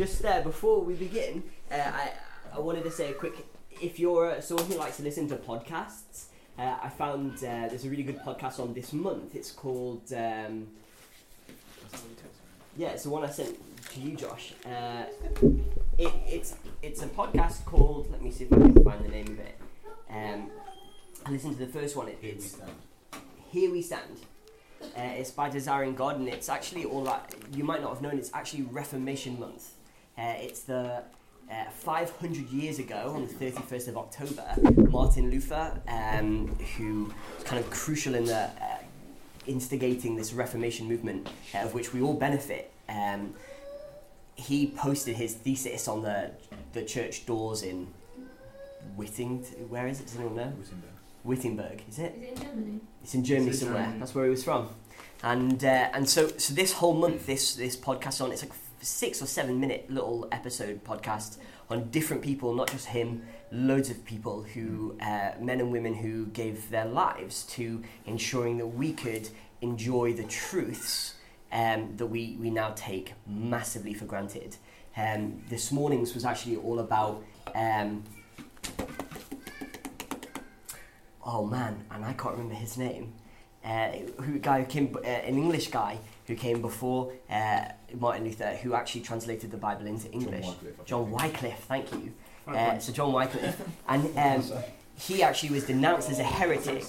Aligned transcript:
just 0.00 0.24
uh, 0.24 0.40
before 0.40 0.80
we 0.80 0.94
begin, 0.94 1.42
uh, 1.70 1.74
I, 1.76 2.12
I 2.56 2.58
wanted 2.58 2.84
to 2.84 2.90
say 2.90 3.10
a 3.10 3.12
quick 3.12 3.34
if 3.82 3.98
you're 3.98 4.30
uh, 4.30 4.40
someone 4.40 4.64
who 4.64 4.76
likes 4.78 4.96
to 4.96 5.02
listen 5.02 5.28
to 5.28 5.36
podcasts, 5.36 6.28
uh, 6.58 6.76
I 6.82 6.88
found 6.88 7.34
uh, 7.36 7.68
there's 7.68 7.84
a 7.84 7.90
really 7.90 8.02
good 8.02 8.18
podcast 8.20 8.60
on 8.60 8.72
this 8.72 8.94
month. 8.94 9.34
It's 9.34 9.52
called. 9.52 10.10
Um, 10.14 10.68
yeah, 12.78 12.88
it's 12.88 13.02
the 13.02 13.10
one 13.10 13.24
I 13.24 13.30
sent 13.30 13.58
to 13.92 14.00
you, 14.00 14.16
Josh. 14.16 14.54
Uh, 14.64 15.04
it, 15.98 16.12
it's 16.26 16.56
it's 16.80 17.02
a 17.02 17.08
podcast 17.08 17.66
called. 17.66 18.10
Let 18.10 18.22
me 18.22 18.30
see 18.30 18.44
if 18.44 18.52
I 18.54 18.56
can 18.56 18.82
find 18.82 19.04
the 19.04 19.08
name 19.08 19.26
of 19.26 19.38
it. 19.38 19.58
Um, 20.08 20.50
I 21.26 21.30
listened 21.30 21.58
to 21.58 21.66
the 21.66 21.72
first 21.78 21.94
one. 21.94 22.08
It, 22.08 22.18
it's 22.22 22.56
Here 23.50 23.70
We 23.70 23.82
Stand. 23.82 24.16
Uh, 24.80 25.20
it's 25.20 25.30
by 25.30 25.50
Desiring 25.50 25.94
God, 25.94 26.18
and 26.18 26.26
it's 26.26 26.48
actually 26.48 26.86
all 26.86 27.04
that 27.04 27.34
you 27.52 27.64
might 27.64 27.82
not 27.82 27.90
have 27.92 28.00
known. 28.00 28.16
It's 28.16 28.30
actually 28.32 28.62
Reformation 28.62 29.38
Month. 29.38 29.72
Uh, 30.20 30.34
it's 30.38 30.60
the 30.64 31.02
uh, 31.50 31.64
500 31.70 32.48
years 32.50 32.78
ago, 32.78 33.12
on 33.16 33.26
the 33.26 33.32
31st 33.32 33.88
of 33.88 33.96
October, 33.96 34.44
Martin 34.90 35.30
Luther, 35.30 35.80
um, 35.88 36.54
who 36.76 37.10
was 37.36 37.44
kind 37.44 37.58
of 37.62 37.70
crucial 37.70 38.14
in 38.14 38.26
the 38.26 38.36
uh, 38.36 38.78
instigating 39.46 40.16
this 40.16 40.34
Reformation 40.34 40.86
movement, 40.86 41.28
uh, 41.54 41.58
of 41.58 41.72
which 41.72 41.94
we 41.94 42.02
all 42.02 42.12
benefit. 42.14 42.70
Um, 42.88 43.34
he 44.34 44.66
posted 44.66 45.16
his 45.16 45.34
thesis 45.34 45.88
on 45.88 46.02
the 46.02 46.32
the 46.72 46.84
church 46.84 47.26
doors 47.26 47.62
in 47.62 47.88
Whitting. 48.96 49.42
Where 49.68 49.86
is 49.86 50.00
it? 50.00 50.06
Does 50.06 50.16
anyone 50.16 50.36
know? 50.36 50.52
Wittenberg. 50.58 50.90
Wittenberg, 51.24 51.82
Is 51.88 51.98
it? 51.98 52.14
Is 52.16 52.22
it 52.22 52.28
in 52.28 52.42
Germany? 52.42 52.80
It's 53.02 53.14
in 53.14 53.24
Germany 53.24 53.50
It's 53.50 53.60
in 53.60 53.66
somewhere. 53.66 53.82
Germany. 53.84 54.00
That's 54.00 54.14
where 54.14 54.24
he 54.24 54.30
was 54.30 54.44
from. 54.44 54.68
And 55.22 55.64
uh, 55.64 55.88
and 55.94 56.08
so 56.08 56.28
so 56.36 56.54
this 56.54 56.74
whole 56.74 56.94
month, 56.94 57.26
this 57.26 57.54
this 57.54 57.76
podcast 57.76 58.22
on 58.22 58.32
it's 58.32 58.42
like 58.42 58.52
six 58.80 59.22
or 59.22 59.26
seven 59.26 59.60
minute 59.60 59.90
little 59.90 60.28
episode 60.32 60.82
podcast 60.84 61.38
on 61.68 61.88
different 61.90 62.22
people, 62.22 62.54
not 62.54 62.70
just 62.70 62.86
him, 62.86 63.22
loads 63.52 63.90
of 63.90 64.04
people 64.04 64.42
who 64.42 64.96
uh, 65.00 65.32
men 65.40 65.60
and 65.60 65.70
women 65.70 65.94
who 65.94 66.26
gave 66.26 66.70
their 66.70 66.86
lives 66.86 67.44
to 67.44 67.82
ensuring 68.06 68.58
that 68.58 68.66
we 68.66 68.92
could 68.92 69.28
enjoy 69.60 70.12
the 70.12 70.24
truths 70.24 71.14
um, 71.52 71.94
that 71.96 72.06
we 72.06 72.36
we 72.40 72.50
now 72.50 72.72
take 72.76 73.14
massively 73.26 73.94
for 73.94 74.04
granted. 74.04 74.56
Um, 74.96 75.42
this 75.48 75.72
morning's 75.72 76.14
was 76.14 76.24
actually 76.24 76.56
all 76.56 76.80
about. 76.80 77.22
Um, 77.54 78.04
oh 81.24 81.44
man, 81.44 81.84
and 81.90 82.04
I 82.04 82.12
can't 82.12 82.32
remember 82.32 82.54
his 82.54 82.76
name. 82.76 83.14
Uh, 83.64 83.90
who 84.22 84.38
guy 84.38 84.60
who 84.62 84.66
came, 84.66 84.96
uh, 84.96 85.06
an 85.06 85.36
English 85.36 85.68
guy 85.70 85.98
who 86.30 86.36
came 86.36 86.62
before 86.62 87.12
uh, 87.28 87.64
Martin 87.98 88.24
Luther, 88.24 88.54
who 88.62 88.72
actually 88.74 89.00
translated 89.00 89.50
the 89.50 89.56
Bible 89.56 89.84
into 89.86 90.08
English. 90.12 90.46
John 90.84 91.10
Wycliffe, 91.10 91.64
thank 91.64 91.92
you. 91.92 92.12
Uh, 92.46 92.78
so 92.78 92.92
John 92.92 93.12
Wycliffe, 93.12 93.60
and 93.88 94.16
um, 94.16 94.44
he 94.96 95.24
actually 95.24 95.50
was 95.50 95.64
denounced 95.64 96.08
as 96.08 96.20
a 96.20 96.24
heretic. 96.24 96.84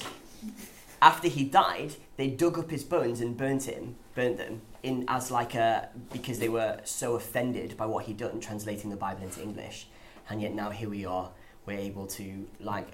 After 1.02 1.28
he 1.28 1.44
died, 1.44 1.96
they 2.18 2.30
dug 2.30 2.60
up 2.60 2.70
his 2.70 2.84
bones 2.84 3.20
and 3.20 3.36
burnt 3.36 3.64
him, 3.64 3.96
burnt 4.14 4.38
them 4.38 4.62
in 4.84 5.06
as 5.08 5.32
like 5.32 5.56
a 5.56 5.90
because 6.14 6.38
they 6.38 6.50
were 6.50 6.80
so 6.84 7.16
offended 7.16 7.76
by 7.76 7.88
what 7.88 8.06
he'd 8.06 8.18
done 8.18 8.40
translating 8.40 8.92
the 8.92 8.96
Bible 8.96 9.24
into 9.24 9.42
English, 9.42 9.88
and 10.30 10.40
yet 10.40 10.54
now 10.54 10.70
here 10.70 10.90
we 10.90 11.04
are, 11.04 11.32
we're 11.66 11.80
able 11.80 12.06
to 12.06 12.48
like 12.60 12.90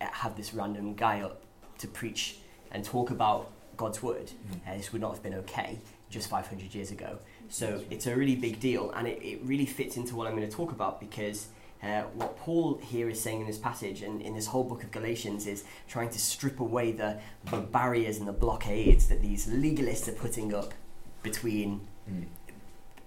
have 0.00 0.36
this 0.36 0.54
random 0.54 0.94
guy 0.94 1.22
up 1.22 1.42
to 1.78 1.88
preach 1.88 2.36
and 2.70 2.84
talk 2.84 3.10
about 3.10 3.50
God's 3.78 4.02
word. 4.02 4.32
Uh, 4.66 4.76
this 4.76 4.92
would 4.92 5.00
not 5.00 5.12
have 5.14 5.22
been 5.22 5.34
okay 5.34 5.78
just 6.10 6.28
500 6.28 6.74
years 6.74 6.90
ago. 6.90 7.18
So 7.48 7.82
it's 7.90 8.06
a 8.06 8.14
really 8.14 8.36
big 8.36 8.60
deal, 8.60 8.90
and 8.90 9.08
it, 9.08 9.22
it 9.22 9.40
really 9.42 9.64
fits 9.64 9.96
into 9.96 10.14
what 10.14 10.26
I'm 10.26 10.36
going 10.36 10.48
to 10.48 10.54
talk 10.54 10.72
about 10.72 11.00
because 11.00 11.48
uh, 11.82 12.02
what 12.14 12.36
Paul 12.36 12.78
here 12.82 13.08
is 13.08 13.20
saying 13.20 13.40
in 13.40 13.46
this 13.46 13.58
passage 13.58 14.02
and 14.02 14.20
in 14.20 14.34
this 14.34 14.48
whole 14.48 14.64
book 14.64 14.82
of 14.82 14.90
Galatians 14.90 15.46
is 15.46 15.64
trying 15.86 16.10
to 16.10 16.18
strip 16.18 16.60
away 16.60 16.92
the, 16.92 17.18
the 17.50 17.58
barriers 17.58 18.18
and 18.18 18.26
the 18.26 18.32
blockades 18.32 19.08
that 19.08 19.22
these 19.22 19.46
legalists 19.46 20.08
are 20.08 20.12
putting 20.12 20.52
up 20.52 20.74
between 21.22 21.80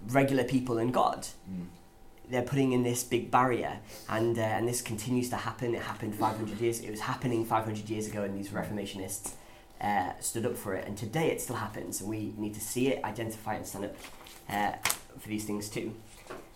regular 0.08 0.44
people 0.44 0.78
and 0.78 0.92
God. 0.92 1.26
They're 2.30 2.42
putting 2.42 2.72
in 2.72 2.82
this 2.82 3.04
big 3.04 3.30
barrier, 3.30 3.80
and 4.08 4.38
uh, 4.38 4.42
and 4.42 4.66
this 4.66 4.80
continues 4.80 5.28
to 5.30 5.36
happen. 5.36 5.74
It 5.74 5.82
happened 5.82 6.14
500 6.14 6.58
years. 6.60 6.80
It 6.80 6.90
was 6.90 7.00
happening 7.00 7.44
500 7.44 7.90
years 7.90 8.06
ago, 8.06 8.22
and 8.22 8.34
these 8.38 8.48
Reformationists 8.48 9.32
uh, 9.82 10.12
stood 10.20 10.46
up 10.46 10.56
for 10.56 10.74
it. 10.74 10.86
And 10.86 10.96
today 10.96 11.30
it 11.30 11.40
still 11.40 11.56
happens, 11.56 12.00
and 12.00 12.08
we 12.08 12.32
need 12.36 12.54
to 12.54 12.60
see 12.60 12.88
it, 12.88 13.04
identify 13.04 13.54
it, 13.54 13.58
and 13.58 13.66
stand 13.66 13.84
up 13.86 13.96
uh, 14.48 14.72
for 15.18 15.28
these 15.28 15.44
things 15.44 15.68
too. 15.68 15.94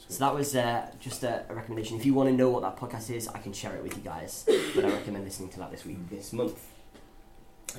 So 0.08 0.20
that 0.24 0.34
was 0.34 0.54
uh, 0.54 0.88
just 1.00 1.24
a, 1.24 1.44
a 1.48 1.54
recommendation. 1.54 1.98
If 1.98 2.06
you 2.06 2.14
want 2.14 2.28
to 2.28 2.34
know 2.34 2.48
what 2.48 2.62
that 2.62 2.76
podcast 2.76 3.10
is, 3.10 3.26
I 3.28 3.38
can 3.38 3.52
share 3.52 3.74
it 3.74 3.82
with 3.82 3.96
you 3.96 4.02
guys. 4.02 4.44
But 4.74 4.84
I 4.84 4.90
recommend 4.90 5.24
listening 5.24 5.48
to 5.50 5.58
that 5.58 5.72
this 5.72 5.84
week, 5.84 5.98
this 6.08 6.32
month. 6.32 6.64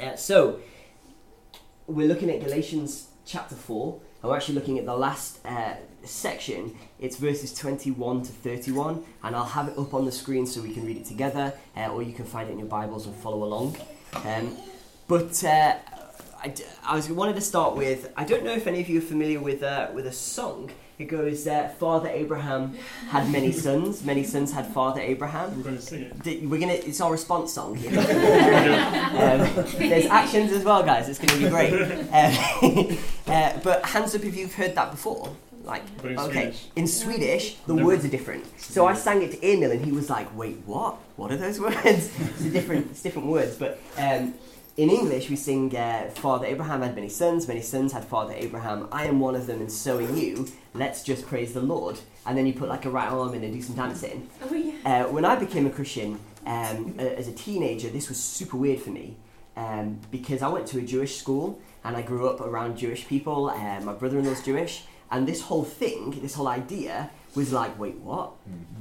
Uh, 0.02 0.18
so 0.18 0.60
we're 1.88 2.08
looking 2.08 2.30
at 2.30 2.44
Galatians 2.44 3.08
chapter 3.26 3.56
four, 3.56 4.02
and 4.22 4.30
we're 4.30 4.36
actually 4.36 4.56
looking 4.56 4.78
at 4.78 4.86
the 4.86 4.96
last 4.96 5.40
uh, 5.46 5.76
section. 6.04 6.76
It's 7.00 7.16
verses 7.16 7.54
twenty-one 7.54 8.24
to 8.24 8.32
thirty-one, 8.34 9.06
and 9.24 9.36
I'll 9.36 9.46
have 9.46 9.70
it 9.70 9.78
up 9.78 9.94
on 9.94 10.04
the 10.04 10.12
screen 10.12 10.46
so 10.46 10.62
we 10.62 10.74
can 10.74 10.86
read 10.86 10.98
it 10.98 11.06
together, 11.06 11.54
uh, 11.78 11.88
or 11.88 12.04
you 12.04 12.12
can 12.12 12.26
find 12.26 12.50
it 12.50 12.52
in 12.52 12.60
your 12.60 12.68
Bibles 12.68 13.08
and 13.08 13.16
follow 13.16 13.46
along. 13.46 13.78
Um, 14.26 14.58
but 15.08 15.44
uh, 15.44 15.76
I, 16.44 16.54
I 16.86 16.96
was 16.96 17.10
wanted 17.10 17.36
to 17.36 17.42
start 17.42 17.76
with. 17.76 18.12
I 18.16 18.24
don't 18.24 18.44
know 18.44 18.54
if 18.54 18.68
any 18.68 18.82
of 18.82 18.90
you 18.90 19.00
are 19.00 19.02
familiar 19.02 19.40
with 19.40 19.64
uh, 19.64 19.90
with 19.94 20.06
a 20.08 20.12
song. 20.12 20.72
It 21.00 21.06
goes, 21.06 21.46
uh, 21.48 21.70
"Father 21.80 22.10
Abraham 22.10 22.76
had 23.10 23.30
many 23.32 23.52
sons. 23.66 24.04
Many 24.04 24.24
sons 24.24 24.52
had 24.52 24.68
Father 24.68 25.00
Abraham." 25.02 25.56
We're 25.58 25.64
going 25.64 25.76
to 25.76 25.82
sing 25.82 26.02
it. 26.04 26.24
D- 26.24 26.46
We're 26.48 26.60
gonna. 26.60 26.74
It's 26.74 27.02
our 27.02 27.12
response 27.12 27.54
song. 27.54 27.76
Here. 27.76 27.90
um, 28.00 29.66
there's 29.78 30.06
actions 30.08 30.52
as 30.52 30.64
well, 30.64 30.84
guys. 30.84 31.08
It's 31.10 31.20
gonna 31.20 31.40
be 31.40 31.50
great. 31.50 31.74
Um, 31.74 32.98
uh, 33.28 33.60
but 33.64 33.86
hands 33.86 34.16
up 34.16 34.24
if 34.24 34.36
you've 34.36 34.54
heard 34.56 34.76
that 34.76 34.92
before. 34.92 35.36
Like, 35.64 35.84
But 36.02 36.12
in 36.12 36.20
okay, 36.20 36.32
Swedish. 36.44 36.68
in 36.78 36.88
Swedish, 36.88 37.56
the 37.68 37.76
words 37.76 38.06
are 38.06 38.08
different. 38.08 38.46
So 38.58 38.88
I 38.88 38.94
sang 38.94 39.22
it 39.22 39.32
to 39.34 39.46
Emil, 39.46 39.72
and 39.72 39.84
he 39.84 39.92
was 39.92 40.10
like, 40.10 40.34
"Wait, 40.38 40.58
what? 40.66 40.96
What 41.18 41.30
are 41.32 41.38
those 41.38 41.60
words?" 41.60 41.84
it's 41.86 42.42
a 42.46 42.50
different, 42.50 42.92
it's 42.92 43.02
different 43.02 43.28
words. 43.28 43.56
But 43.58 43.78
um, 43.98 44.34
in 44.78 44.90
English, 44.92 45.30
we 45.30 45.36
sing, 45.36 45.76
uh, 45.76 46.10
"Father 46.14 46.46
Abraham 46.46 46.82
had 46.84 46.94
many 46.96 47.10
sons. 47.10 47.48
Many 47.48 47.62
sons 47.62 47.94
had 47.94 48.06
Father 48.06 48.34
Abraham. 48.38 48.88
I 48.92 49.06
am 49.06 49.20
one 49.20 49.36
of 49.36 49.48
them, 49.48 49.60
and 49.60 49.72
so 49.72 49.98
are 49.98 50.02
you. 50.02 50.48
Let's 50.74 51.04
just 51.04 51.26
praise 51.26 51.54
the 51.54 51.62
Lord." 51.62 51.98
And 52.26 52.38
then 52.38 52.46
you 52.46 52.54
put 52.54 52.70
like 52.70 52.86
a 52.86 52.90
right 52.90 53.10
arm 53.12 53.34
in 53.34 53.44
and 53.44 53.54
do 53.54 53.62
some 53.62 53.76
dancing. 53.76 54.30
Oh 54.50 54.54
yeah. 54.54 54.74
Uh, 54.86 55.12
when 55.12 55.26
I 55.26 55.36
became 55.36 55.66
a 55.66 55.70
Christian 55.72 56.20
um, 56.46 56.94
a- 57.00 57.18
as 57.18 57.28
a 57.28 57.34
teenager, 57.34 57.90
this 57.90 58.08
was 58.10 58.18
super 58.18 58.58
weird 58.58 58.80
for 58.82 58.92
me 58.92 59.16
um, 59.56 60.00
because 60.12 60.42
I 60.42 60.50
went 60.50 60.68
to 60.68 60.78
a 60.80 60.82
Jewish 60.82 61.16
school 61.18 61.60
and 61.84 61.96
I 61.96 62.02
grew 62.02 62.28
up 62.30 62.40
around 62.42 62.78
Jewish 62.78 63.08
people. 63.08 63.50
Uh, 63.50 63.80
my 63.82 63.94
brother-in-law's 63.94 64.44
Jewish, 64.44 64.84
and 65.10 65.28
this 65.28 65.42
whole 65.42 65.64
thing, 65.64 66.20
this 66.22 66.34
whole 66.36 66.48
idea, 66.50 67.10
was 67.34 67.52
like, 67.54 67.80
wait, 67.80 67.96
what? 68.00 68.32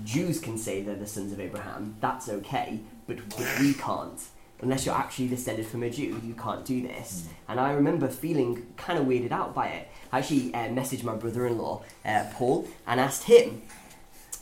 Jews 0.05 0.41
can 0.41 0.59
say 0.59 0.83
they're 0.83 0.97
the 0.97 1.07
sons 1.07 1.33
of 1.33 1.39
Abraham. 1.41 1.97
That's 2.01 2.29
okay, 2.29 2.81
but, 3.07 3.17
but 3.29 3.47
we 3.61 3.75
can't. 3.75 4.21
Unless 4.63 4.87
you're 4.87 4.95
actually 4.95 5.29
descended 5.29 5.67
from 5.67 5.83
a 5.83 5.91
Jew, 5.91 6.21
you 6.25 6.35
can't 6.35 6.65
do 6.65 6.81
this. 6.81 7.29
And 7.49 7.61
I 7.61 7.73
remember 7.73 8.09
feeling 8.09 8.67
kind 8.77 8.99
of 8.99 9.05
weirded 9.05 9.31
out 9.31 9.55
by 9.55 9.69
it. 9.69 9.89
I 10.13 10.21
actually 10.21 10.55
uh, 10.55 10.69
messaged 10.69 11.05
my 11.05 11.15
brother-in-law, 11.15 11.83
uh, 12.05 12.25
Paul, 12.33 12.67
and 12.87 12.99
asked 12.99 13.25
him 13.25 13.63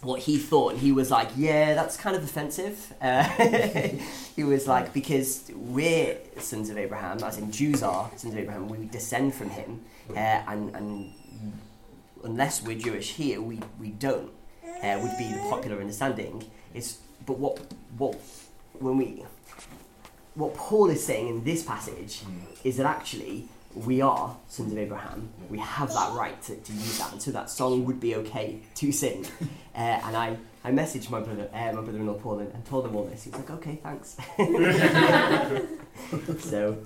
what 0.02 0.20
he 0.20 0.38
thought, 0.38 0.72
and 0.74 0.80
he 0.80 0.92
was 0.92 1.10
like, 1.10 1.30
"Yeah, 1.36 1.74
that's 1.74 1.96
kind 1.96 2.14
of 2.14 2.22
offensive." 2.22 2.92
Uh, 3.02 3.24
he 4.36 4.44
was 4.44 4.66
like, 4.66 4.92
"Because 4.92 5.50
we're 5.54 6.18
sons 6.38 6.70
of 6.70 6.78
Abraham, 6.78 7.22
as 7.22 7.38
in 7.38 7.50
Jews 7.50 7.82
are 7.82 8.10
sons 8.16 8.34
of 8.34 8.38
Abraham, 8.38 8.68
we 8.68 8.86
descend 8.86 9.34
from 9.34 9.50
him, 9.50 9.82
uh, 10.10 10.42
and 10.46 10.74
and 10.76 11.12
unless 12.22 12.62
we're 12.62 12.78
Jewish 12.78 13.12
here, 13.12 13.40
we 13.40 13.58
we 13.80 13.90
don't." 13.90 14.30
Uh, 14.82 14.98
would 15.02 15.16
be 15.16 15.24
the 15.24 15.38
popular 15.48 15.80
understanding. 15.80 16.44
It's 16.74 16.98
but 17.24 17.38
what 17.38 17.58
what 17.96 18.16
when 18.80 18.98
we 18.98 19.24
what 20.34 20.54
Paul 20.54 20.90
is 20.90 21.04
saying 21.04 21.28
in 21.28 21.44
this 21.44 21.62
passage 21.62 22.22
is 22.64 22.76
that 22.76 22.86
actually 22.86 23.48
we 23.74 24.00
are 24.00 24.36
sons 24.48 24.72
of 24.72 24.78
Abraham. 24.78 25.28
We 25.50 25.58
have 25.58 25.92
that 25.92 26.12
right 26.14 26.40
to, 26.42 26.56
to 26.56 26.72
use 26.72 26.98
that, 26.98 27.12
and 27.12 27.20
so 27.22 27.30
that 27.32 27.50
song 27.50 27.84
would 27.86 28.00
be 28.00 28.14
okay 28.16 28.60
to 28.76 28.92
sing. 28.92 29.26
Uh, 29.76 30.00
and 30.04 30.16
I, 30.16 30.36
I 30.62 30.70
messaged 30.70 31.10
my 31.10 31.18
brother, 31.18 31.48
uh, 31.52 31.72
my 31.72 31.80
brother-in-law 31.80 32.14
Paul, 32.14 32.38
and, 32.38 32.54
and 32.54 32.64
told 32.64 32.86
him 32.86 32.94
all 32.94 33.02
this. 33.06 33.24
He 33.24 33.30
was 33.30 33.40
like, 33.40 33.50
"Okay, 33.50 33.80
thanks." 33.82 34.16
so, 36.48 36.78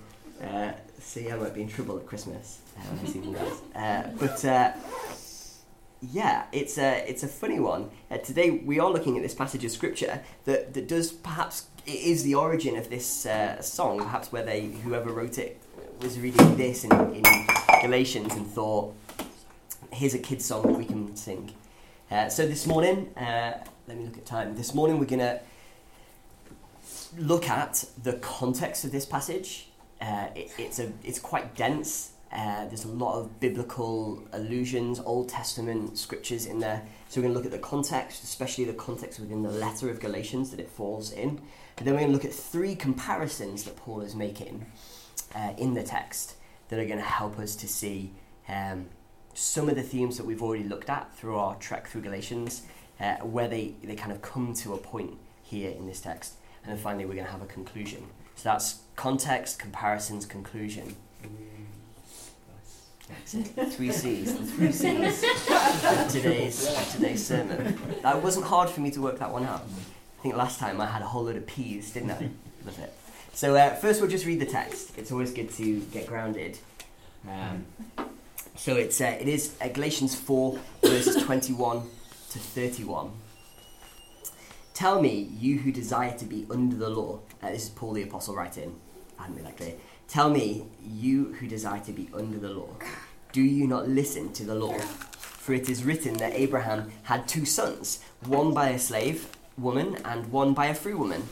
uh, 0.43 0.73
yeah, 1.15 1.35
I 1.35 1.39
might 1.39 1.53
be 1.53 1.61
in 1.61 1.69
trouble 1.69 1.99
at 1.99 2.06
Christmas 2.06 2.61
uh, 2.79 2.81
when 2.81 2.99
I 2.99 3.05
see 3.05 3.19
you 3.19 3.35
guys. 3.35 3.61
Uh, 3.75 4.11
but 4.19 4.43
uh, 4.47 4.73
yeah, 6.00 6.47
it's 6.53 6.79
a 6.79 7.05
it's 7.09 7.23
a 7.25 7.29
funny 7.29 7.61
one. 7.61 7.91
Uh, 8.11 8.17
today 8.19 8.50
we 8.50 8.81
are 8.81 8.91
looking 8.91 9.17
at 9.17 9.23
this 9.23 9.35
passage 9.35 9.65
of 9.65 9.71
scripture 9.71 10.23
that, 10.45 10.73
that 10.73 10.89
does 10.89 11.12
perhaps 11.12 11.67
it 11.88 12.02
is 12.02 12.23
the 12.23 12.35
origin 12.35 12.76
of 12.76 12.90
this 12.90 13.25
uh, 13.25 13.61
song. 13.62 13.99
Perhaps 13.99 14.31
where 14.31 14.43
they 14.43 14.67
whoever 14.85 15.11
wrote 15.11 15.38
it 15.38 15.58
was 16.02 16.20
reading 16.20 16.56
this 16.56 16.85
in, 16.85 16.93
in 17.14 17.25
Galatians 17.81 18.35
and 18.35 18.46
thought, 18.46 18.94
"Here's 19.90 20.12
a 20.12 20.19
kid's 20.19 20.44
song 20.44 20.62
that 20.62 20.76
we 20.76 20.85
can 20.85 21.17
sing." 21.17 21.55
Uh, 22.11 22.29
so 22.29 22.46
this 22.46 22.67
morning, 22.67 23.08
uh, 23.17 23.55
let 23.87 23.96
me 23.96 24.05
look 24.05 24.19
at 24.19 24.26
time. 24.26 24.55
This 24.55 24.75
morning 24.75 24.99
we're 24.99 25.06
going 25.06 25.20
to 25.20 25.40
look 27.17 27.49
at 27.49 27.87
the 28.02 28.14
context 28.14 28.85
of 28.85 28.93
this 28.93 29.06
passage. 29.06 29.70
Uh, 29.99 30.26
it, 30.35 30.52
it's 30.58 30.79
a 30.79 30.93
it's 31.02 31.19
quite 31.19 31.56
dense. 31.56 32.12
Uh, 32.31 32.67
there's 32.67 32.85
a 32.85 32.89
lot 32.89 33.19
of 33.19 33.41
biblical 33.41 34.23
allusions, 34.33 35.01
Old 35.01 35.29
Testament 35.29 35.97
scriptures 35.97 36.45
in 36.45 36.61
there. 36.61 36.83
So 37.09 37.21
we're 37.21 37.29
going 37.29 37.35
to 37.35 37.39
look 37.39 37.47
at 37.47 37.53
the 37.53 37.67
context, 37.67 38.23
especially 38.23 38.65
the 38.65 38.75
context 38.75 39.19
within 39.19 39.43
the 39.43 39.51
letter 39.51 39.89
of 39.89 39.99
Galatians 39.99 40.51
that 40.51 40.61
it 40.61 40.69
falls 40.69 41.11
in. 41.11 41.41
And 41.79 41.87
then 41.87 41.95
we're 41.95 42.01
going 42.01 42.11
to 42.11 42.13
look 42.13 42.25
at 42.25 42.33
three 42.33 42.75
comparisons 42.75 43.65
that 43.65 43.77
Paul 43.77 44.03
is 44.03 44.15
making 44.15 44.67
uh, 45.35 45.55
in 45.57 45.75
the 45.75 45.83
text 45.83 46.35
that 46.69 46.79
are 46.79 46.85
going 46.85 46.99
to 46.99 47.05
help 47.05 47.39
us 47.39 47.57
to 47.57 47.69
see 47.69 48.13
um, 48.49 48.87
some 49.33 49.69
of 49.69 49.77
the 49.77 49.83
themes 49.83 50.19
that 50.19 50.27
we've 50.27 50.43
already 50.43 50.65
looked 50.65 50.91
at 50.91 51.15
through 51.17 51.37
our 51.37 51.55
trek 51.57 51.87
through 51.87 52.03
Galatians, 52.03 52.63
uh, 53.01 53.17
where 53.17 53.49
they, 53.49 53.75
they 53.83 53.95
kind 53.95 54.13
of 54.13 54.21
come 54.21 54.53
to 54.53 54.75
a 54.75 54.79
point 54.79 55.17
here 55.43 55.71
in 55.71 55.87
this 55.87 56.01
text. 56.01 56.35
And 56.63 56.73
then 56.73 56.83
finally, 56.83 57.07
we're 57.07 57.15
going 57.15 57.27
to 57.27 57.33
have 57.33 57.43
a 57.43 57.47
conclusion. 57.47 58.09
So 58.35 58.51
that's 58.51 58.81
context, 58.97 59.59
comparisons, 59.59 60.27
conclusion. 60.27 60.97
Three 63.27 63.93
C's. 63.93 64.37
The 64.37 64.45
three 64.45 64.73
C's 64.73 65.25
of 65.25 66.09
today's, 66.11 66.93
today's 66.93 67.27
sermon. 67.27 67.79
That 68.03 68.23
wasn't 68.23 68.47
hard 68.47 68.69
for 68.69 68.81
me 68.81 68.91
to 68.93 69.01
work 69.01 69.19
that 69.19 69.33
one 69.33 69.45
out. 69.45 69.63
I 70.19 70.23
think 70.23 70.37
last 70.37 70.59
time 70.59 70.81
I 70.81 70.87
had 70.87 71.03
a 71.03 71.07
whole 71.07 71.25
load 71.25 71.37
of 71.37 71.47
P's, 71.47 71.93
didn't 71.93 72.11
I? 72.11 72.29
With 72.65 72.79
it. 72.79 72.93
So 73.33 73.55
uh, 73.55 73.75
first 73.77 74.01
we'll 74.01 74.11
just 74.11 74.27
read 74.27 74.41
the 74.41 74.47
text. 74.47 74.99
It's 74.99 75.13
always 75.13 75.33
good 75.33 75.51
to 75.55 75.81
get 75.93 76.07
grounded. 76.07 76.59
Um, 77.29 77.67
so 78.57 78.75
it's 78.75 79.01
uh, 79.01 79.17
it 79.21 79.29
is 79.29 79.57
uh, 79.61 79.69
Galatians 79.69 80.15
four 80.15 80.59
verses 80.83 81.23
twenty 81.23 81.53
one 81.53 81.83
to 82.31 82.39
thirty 82.39 82.85
one. 82.85 83.13
Tell 84.75 85.01
me, 85.01 85.31
you 85.39 85.59
who 85.59 85.73
desire 85.73 86.17
to 86.19 86.25
be 86.25 86.47
under 86.51 86.77
the 86.77 86.89
law. 86.89 87.21
Uh, 87.43 87.51
this 87.51 87.65
is 87.65 87.71
Paul 87.71 87.95
the 87.95 88.03
apostle 88.03 88.35
writing. 88.35 88.79
I 89.19 89.23
hadn't 89.23 89.37
made 89.37 89.47
that 89.47 89.57
clear. 89.57 89.75
Tell 90.09 90.31
me, 90.31 90.65
you 90.83 91.35
who 91.35 91.47
desire 91.47 91.81
to 91.81 91.93
be 91.93 92.09
under 92.15 92.39
the 92.39 92.49
law, 92.49 92.71
do 93.31 93.43
you 93.43 93.67
not 93.67 93.91
listen 93.91 94.33
to 94.33 94.43
the 94.43 94.55
law? 94.55 94.79
For 94.79 95.53
it 95.53 95.69
is 95.69 95.85
written 95.85 96.15
that 96.15 96.33
Abraham 96.33 96.91
had 97.03 97.29
two 97.29 97.45
sons, 97.45 98.01
one 98.25 98.55
by 98.55 98.71
a 98.71 98.79
slave 98.79 99.29
woman 99.59 99.99
and 100.07 100.33
one 100.33 100.55
by 100.55 100.67
a 100.67 100.75
free 100.75 100.95
woman. 100.95 101.25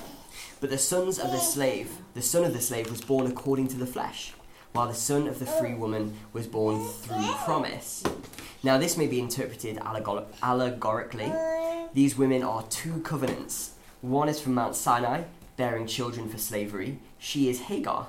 But 0.61 0.69
the 0.69 0.77
sons 0.77 1.19
of 1.19 1.31
the 1.31 1.39
slave, 1.39 1.91
the 2.13 2.21
son 2.21 2.45
of 2.45 2.53
the 2.53 2.61
slave 2.61 2.91
was 2.91 3.01
born 3.01 3.27
according 3.27 3.69
to 3.69 3.79
the 3.79 3.87
flesh, 3.87 4.35
while 4.73 4.89
the 4.89 4.95
son 4.95 5.27
of 5.27 5.39
the 5.39 5.47
free 5.47 5.75
woman 5.75 6.15
was 6.35 6.47
born 6.47 6.85
through 6.85 7.33
promise. 7.47 8.03
Now, 8.63 8.77
this 8.77 8.99
may 8.99 9.07
be 9.07 9.21
interpreted 9.21 9.79
allegor- 9.79 10.27
allegorically. 10.43 11.33
These 11.95 12.19
women 12.19 12.43
are 12.43 12.63
two 12.65 13.01
covenants. 13.01 13.71
One 14.03 14.29
is 14.29 14.39
from 14.39 14.53
Mount 14.53 14.77
Sinai, 14.77 15.23
bearing 15.57 15.87
children 15.87 16.29
for 16.29 16.37
slavery. 16.37 16.99
She 17.19 17.49
is 17.49 17.61
Hagar. 17.61 18.09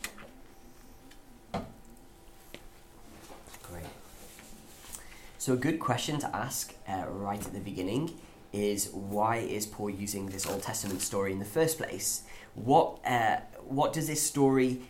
So, 5.41 5.53
a 5.53 5.57
good 5.57 5.79
question 5.79 6.19
to 6.19 6.35
ask 6.35 6.75
uh, 6.87 7.05
right 7.09 7.43
at 7.43 7.51
the 7.51 7.61
beginning 7.61 8.13
is 8.53 8.91
why 8.91 9.37
is 9.37 9.65
Paul 9.65 9.89
using 9.89 10.27
this 10.27 10.45
Old 10.45 10.61
Testament 10.61 11.01
story 11.01 11.31
in 11.31 11.39
the 11.39 11.45
first 11.45 11.79
place? 11.79 12.21
What 12.53 12.99
uh, 13.03 13.37
what 13.63 13.91
does 13.91 14.05
this 14.05 14.21
story 14.21 14.83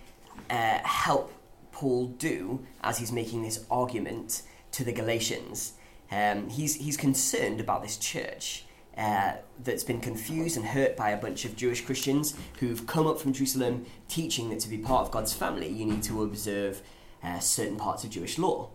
uh, 0.49 0.79
help 0.83 1.31
Paul 1.71 2.07
do 2.07 2.65
as 2.83 2.97
he's 2.97 3.13
making 3.13 3.43
this 3.43 3.65
argument 3.71 4.41
to 4.73 4.83
the 4.83 4.91
Galatians? 4.91 5.71
Um, 6.11 6.49
he's 6.49 6.75
he's 6.75 6.97
concerned 6.97 7.61
about 7.61 7.81
this 7.81 7.95
church. 7.95 8.65
Uh, 8.97 9.35
that's 9.63 9.85
been 9.85 10.01
confused 10.01 10.57
and 10.57 10.65
hurt 10.65 10.97
by 10.97 11.11
a 11.11 11.17
bunch 11.17 11.45
of 11.45 11.55
Jewish 11.55 11.85
Christians 11.85 12.35
who've 12.59 12.85
come 12.85 13.07
up 13.07 13.21
from 13.21 13.31
Jerusalem 13.31 13.85
teaching 14.09 14.49
that 14.49 14.59
to 14.59 14.67
be 14.67 14.79
part 14.79 15.05
of 15.05 15.11
God's 15.11 15.31
family, 15.31 15.69
you 15.69 15.85
need 15.85 16.03
to 16.03 16.23
observe 16.23 16.81
uh, 17.23 17.39
certain 17.39 17.77
parts 17.77 18.03
of 18.03 18.09
Jewish 18.09 18.37
law. 18.37 18.69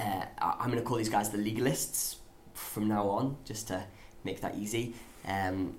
Uh, 0.00 0.24
I'm 0.40 0.70
going 0.70 0.78
to 0.78 0.82
call 0.82 0.96
these 0.96 1.08
guys 1.08 1.30
the 1.30 1.38
legalists 1.38 2.16
from 2.54 2.88
now 2.88 3.08
on, 3.08 3.36
just 3.44 3.68
to 3.68 3.84
make 4.24 4.40
that 4.40 4.56
easy. 4.56 4.94
Um, 5.26 5.76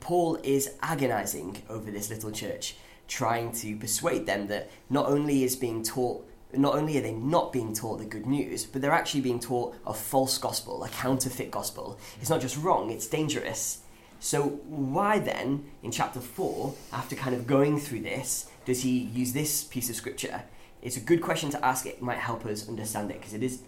Paul 0.00 0.38
is 0.42 0.74
agonizing 0.82 1.62
over 1.68 1.90
this 1.90 2.10
little 2.10 2.32
church, 2.32 2.76
trying 3.06 3.52
to 3.52 3.76
persuade 3.76 4.26
them 4.26 4.48
that 4.48 4.70
not 4.90 5.06
only 5.06 5.44
is 5.44 5.54
being 5.54 5.82
taught, 5.82 6.28
not 6.52 6.74
only 6.74 6.98
are 6.98 7.02
they 7.02 7.12
not 7.12 7.52
being 7.52 7.72
taught 7.72 7.98
the 7.98 8.04
good 8.04 8.26
news, 8.26 8.64
but 8.64 8.82
they're 8.82 8.92
actually 8.92 9.20
being 9.20 9.40
taught 9.40 9.76
a 9.86 9.94
false 9.94 10.38
gospel, 10.38 10.82
a 10.82 10.88
counterfeit 10.88 11.50
gospel. 11.50 11.98
It's 12.20 12.30
not 12.30 12.40
just 12.40 12.56
wrong, 12.56 12.90
it's 12.90 13.06
dangerous. 13.06 13.80
So, 14.20 14.42
why 14.66 15.18
then, 15.18 15.66
in 15.82 15.90
chapter 15.90 16.20
4, 16.20 16.74
after 16.92 17.14
kind 17.14 17.36
of 17.36 17.46
going 17.46 17.78
through 17.78 18.00
this, 18.00 18.48
does 18.64 18.82
he 18.82 18.90
use 18.98 19.32
this 19.34 19.64
piece 19.64 19.90
of 19.90 19.96
scripture? 19.96 20.44
It's 20.84 20.96
a 20.96 21.00
good 21.00 21.20
question 21.20 21.50
to 21.50 21.64
ask. 21.64 21.86
It 21.86 22.00
might 22.00 22.18
help 22.18 22.46
us 22.46 22.68
understand 22.68 23.10
it 23.10 23.18
because 23.18 23.34
it 23.34 23.42
is 23.42 23.62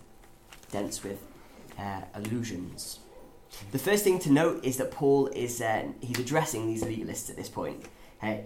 dense 0.71 1.03
with 1.03 1.19
uh, 1.79 2.03
allusions. 2.15 3.01
The 3.73 3.79
first 3.79 4.05
thing 4.05 4.21
to 4.21 4.31
note 4.31 4.65
is 4.65 4.77
that 4.77 4.93
Paul 4.93 5.29
is 5.29 5.61
uh, 5.61 5.87
he's 6.01 6.19
addressing 6.19 6.67
these 6.67 6.85
legalists 6.85 7.29
at 7.31 7.37
this 7.37 7.49
point. 7.49 7.87
Uh, 8.23 8.37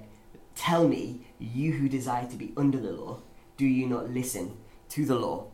Tell 0.61 0.87
me, 0.87 1.21
you 1.39 1.73
who 1.73 1.89
desire 1.89 2.27
to 2.27 2.37
be 2.37 2.53
under 2.55 2.79
the 2.79 2.93
law, 2.93 3.21
do 3.57 3.65
you 3.65 3.87
not 3.87 4.11
listen 4.11 4.59
to 4.91 5.07
the 5.07 5.15
law? 5.15 5.47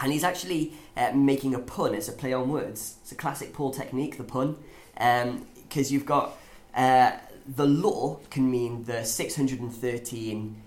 And 0.00 0.12
he's 0.12 0.22
actually 0.22 0.74
uh, 0.96 1.10
making 1.12 1.56
a 1.56 1.58
pun. 1.58 1.92
It's 1.94 2.08
a 2.08 2.12
play 2.12 2.32
on 2.32 2.48
words. 2.48 2.98
It's 3.02 3.10
a 3.10 3.16
classic 3.16 3.52
Paul 3.52 3.72
technique, 3.72 4.18
the 4.18 4.24
pun, 4.24 4.56
because 4.94 5.24
um, 5.24 5.92
you've 5.92 6.06
got 6.06 6.36
uh, 6.74 7.12
the 7.56 7.66
law 7.66 8.20
can 8.30 8.48
mean 8.48 8.84
the 8.84 9.04
613 9.04 10.62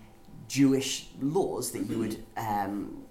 Jewish 0.55 1.07
laws 1.21 1.71
that 1.71 1.83
you 1.89 1.97
would 1.99 2.23
um, 2.37 3.03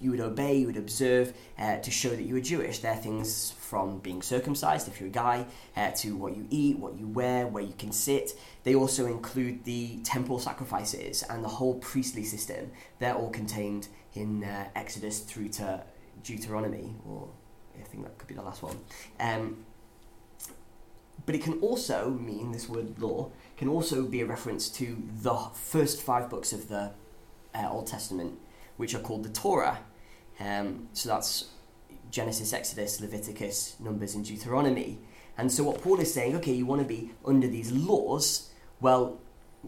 you 0.00 0.10
would 0.10 0.20
obey, 0.20 0.56
you 0.56 0.66
would 0.66 0.76
observe 0.76 1.34
uh, 1.58 1.76
to 1.76 1.90
show 1.90 2.08
that 2.08 2.22
you 2.22 2.34
were 2.34 2.40
Jewish. 2.40 2.78
They're 2.78 2.96
things 2.96 3.52
from 3.70 3.98
being 3.98 4.22
circumcised, 4.22 4.88
if 4.88 4.98
you're 4.98 5.10
a 5.10 5.12
guy, 5.12 5.46
uh, 5.76 5.90
to 6.02 6.16
what 6.16 6.34
you 6.34 6.46
eat, 6.50 6.78
what 6.78 6.98
you 6.98 7.06
wear, 7.06 7.46
where 7.46 7.62
you 7.62 7.74
can 7.78 7.92
sit. 7.92 8.32
They 8.64 8.74
also 8.74 9.06
include 9.06 9.64
the 9.64 9.98
temple 9.98 10.38
sacrifices 10.38 11.22
and 11.30 11.44
the 11.44 11.48
whole 11.48 11.74
priestly 11.74 12.24
system. 12.24 12.72
They're 12.98 13.14
all 13.14 13.30
contained 13.30 13.88
in 14.14 14.42
uh, 14.42 14.68
Exodus 14.74 15.20
through 15.20 15.50
to 15.60 15.84
Deuteronomy, 16.24 16.96
or 17.06 17.28
I 17.78 17.84
think 17.84 18.04
that 18.04 18.16
could 18.18 18.28
be 18.28 18.34
the 18.34 18.42
last 18.42 18.62
one. 18.62 18.78
Um, 19.20 19.64
but 21.28 21.34
it 21.34 21.42
can 21.42 21.60
also 21.60 22.08
mean, 22.08 22.52
this 22.52 22.70
word 22.70 22.98
law, 22.98 23.30
can 23.58 23.68
also 23.68 24.06
be 24.06 24.22
a 24.22 24.24
reference 24.24 24.70
to 24.70 24.96
the 25.20 25.36
first 25.52 26.00
five 26.00 26.30
books 26.30 26.54
of 26.54 26.68
the 26.68 26.90
uh, 27.54 27.68
Old 27.68 27.86
Testament 27.86 28.38
which 28.78 28.94
are 28.94 28.98
called 28.98 29.24
the 29.24 29.28
Torah. 29.28 29.80
Um, 30.40 30.88
so 30.94 31.10
that's 31.10 31.50
Genesis, 32.10 32.54
Exodus, 32.54 33.02
Leviticus, 33.02 33.76
Numbers, 33.78 34.14
and 34.14 34.24
Deuteronomy. 34.24 35.00
And 35.36 35.52
so 35.52 35.64
what 35.64 35.82
Paul 35.82 36.00
is 36.00 36.14
saying, 36.14 36.34
okay, 36.36 36.54
you 36.54 36.64
want 36.64 36.80
to 36.80 36.88
be 36.88 37.10
under 37.26 37.46
these 37.46 37.72
laws, 37.72 38.48
well, 38.80 39.20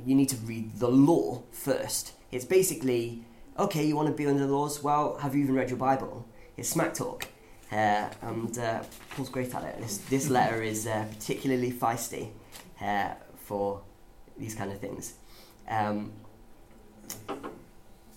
you 0.07 0.15
need 0.15 0.31
to 0.31 0.37
read 0.37 0.79
the 0.79 0.89
law 0.89 1.43
first. 1.51 2.15
It's 2.33 2.47
basically, 2.47 3.27
okay, 3.59 3.85
you 3.85 3.97
want 3.97 4.09
to 4.09 4.15
be 4.15 4.27
under 4.27 4.47
the 4.47 4.53
laws, 4.55 4.83
well, 4.83 5.19
have 5.19 5.35
you 5.35 5.43
even 5.43 5.57
read 5.57 5.69
your 5.69 5.79
Bible? 5.79 6.27
It's 6.57 6.71
smack 6.71 6.95
talk. 6.95 7.29
Uh, 7.73 8.09
and 8.23 8.59
uh, 8.59 8.83
Paul's 9.11 9.29
great 9.29 9.55
at 9.55 9.63
it. 9.65 9.81
This, 9.81 9.99
this 9.99 10.29
letter 10.29 10.63
is 10.63 10.87
uh, 10.87 11.05
particularly 11.11 11.73
feisty. 11.73 12.31
uh, 12.81 13.15
for 13.37 13.83
these 14.39 14.55
kind 14.55 14.73
of 14.73 14.79
things. 14.79 15.15
Um, 15.69 16.13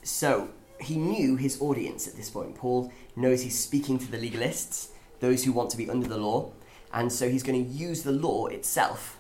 so 0.04 0.50
he 0.80 0.98
knew 0.98 1.36
his 1.36 1.62
audience 1.62 2.08
at 2.08 2.16
this 2.16 2.30
point. 2.30 2.56
Paul 2.56 2.92
knows 3.16 3.42
he's 3.42 3.58
speaking 3.58 4.00
to 4.00 4.12
the 4.12 4.18
legalists, 4.18 4.90
those 5.20 5.44
who 5.44 5.52
want 5.52 5.70
to 5.72 5.78
be 5.78 5.90
under 5.90 6.08
the 6.08 6.18
law, 6.18 6.52
and 6.94 7.12
so 7.12 7.30
he's 7.30 7.44
going 7.44 7.64
to 7.66 7.72
use 7.72 8.04
the 8.04 8.12
law 8.12 8.48
itself. 8.48 9.20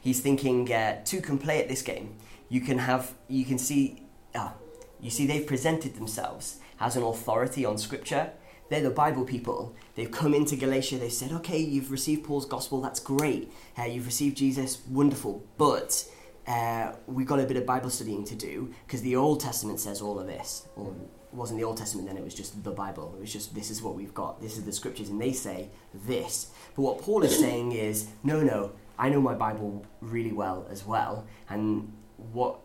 He's 0.00 0.20
thinking 0.20 0.72
uh, 0.72 1.02
two 1.04 1.20
can 1.20 1.38
play 1.38 1.60
at 1.62 1.68
this 1.68 1.82
game. 1.82 2.16
You 2.48 2.60
can 2.60 2.78
have, 2.78 3.14
you 3.28 3.44
can 3.44 3.58
see, 3.58 4.02
ah, 4.34 4.54
you 5.00 5.10
see, 5.10 5.26
they've 5.26 5.46
presented 5.46 5.96
themselves 5.96 6.58
as 6.80 6.96
an 6.96 7.02
authority 7.02 7.64
on 7.64 7.78
Scripture. 7.78 8.32
They're 8.68 8.82
the 8.82 8.90
Bible 8.90 9.24
people. 9.24 9.74
They've 9.94 10.10
come 10.10 10.34
into 10.34 10.56
Galatia. 10.56 10.98
They've 10.98 11.12
said, 11.12 11.32
okay, 11.32 11.58
you've 11.58 11.90
received 11.90 12.24
Paul's 12.24 12.46
gospel. 12.46 12.80
That's 12.80 13.00
great. 13.00 13.52
Uh, 13.78 13.84
you've 13.84 14.06
received 14.06 14.36
Jesus. 14.36 14.82
Wonderful. 14.88 15.44
But 15.58 16.06
uh, 16.46 16.92
we've 17.06 17.26
got 17.26 17.40
a 17.40 17.44
bit 17.44 17.56
of 17.56 17.66
Bible 17.66 17.90
studying 17.90 18.24
to 18.24 18.34
do 18.34 18.72
because 18.86 19.02
the 19.02 19.16
Old 19.16 19.40
Testament 19.40 19.80
says 19.80 20.00
all 20.00 20.18
of 20.18 20.26
this. 20.26 20.66
Or 20.76 20.88
it 20.88 21.34
wasn't 21.34 21.60
the 21.60 21.64
Old 21.64 21.76
Testament 21.76 22.08
then, 22.08 22.16
it 22.16 22.24
was 22.24 22.34
just 22.34 22.64
the 22.64 22.70
Bible. 22.70 23.14
It 23.16 23.20
was 23.20 23.32
just, 23.32 23.54
this 23.54 23.70
is 23.70 23.82
what 23.82 23.94
we've 23.94 24.14
got. 24.14 24.40
This 24.40 24.56
is 24.56 24.64
the 24.64 24.72
scriptures. 24.72 25.10
And 25.10 25.20
they 25.20 25.32
say 25.32 25.68
this. 25.92 26.50
But 26.74 26.82
what 26.82 26.98
Paul 27.02 27.22
is 27.22 27.38
saying 27.38 27.72
is, 27.72 28.08
no, 28.22 28.42
no, 28.42 28.72
I 28.98 29.08
know 29.08 29.20
my 29.20 29.34
Bible 29.34 29.84
really 30.00 30.32
well 30.32 30.66
as 30.70 30.86
well. 30.86 31.26
And 31.48 31.92
what. 32.32 32.60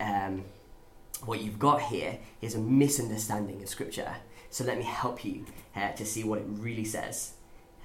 Um, 0.00 0.44
what 1.24 1.42
you've 1.42 1.58
got 1.58 1.82
here 1.82 2.18
is 2.40 2.54
a 2.54 2.58
misunderstanding 2.58 3.60
of 3.62 3.68
Scripture. 3.68 4.14
So 4.50 4.64
let 4.64 4.78
me 4.78 4.84
help 4.84 5.24
you 5.24 5.44
uh, 5.76 5.92
to 5.92 6.04
see 6.04 6.24
what 6.24 6.38
it 6.38 6.46
really 6.48 6.84
says. 6.84 7.32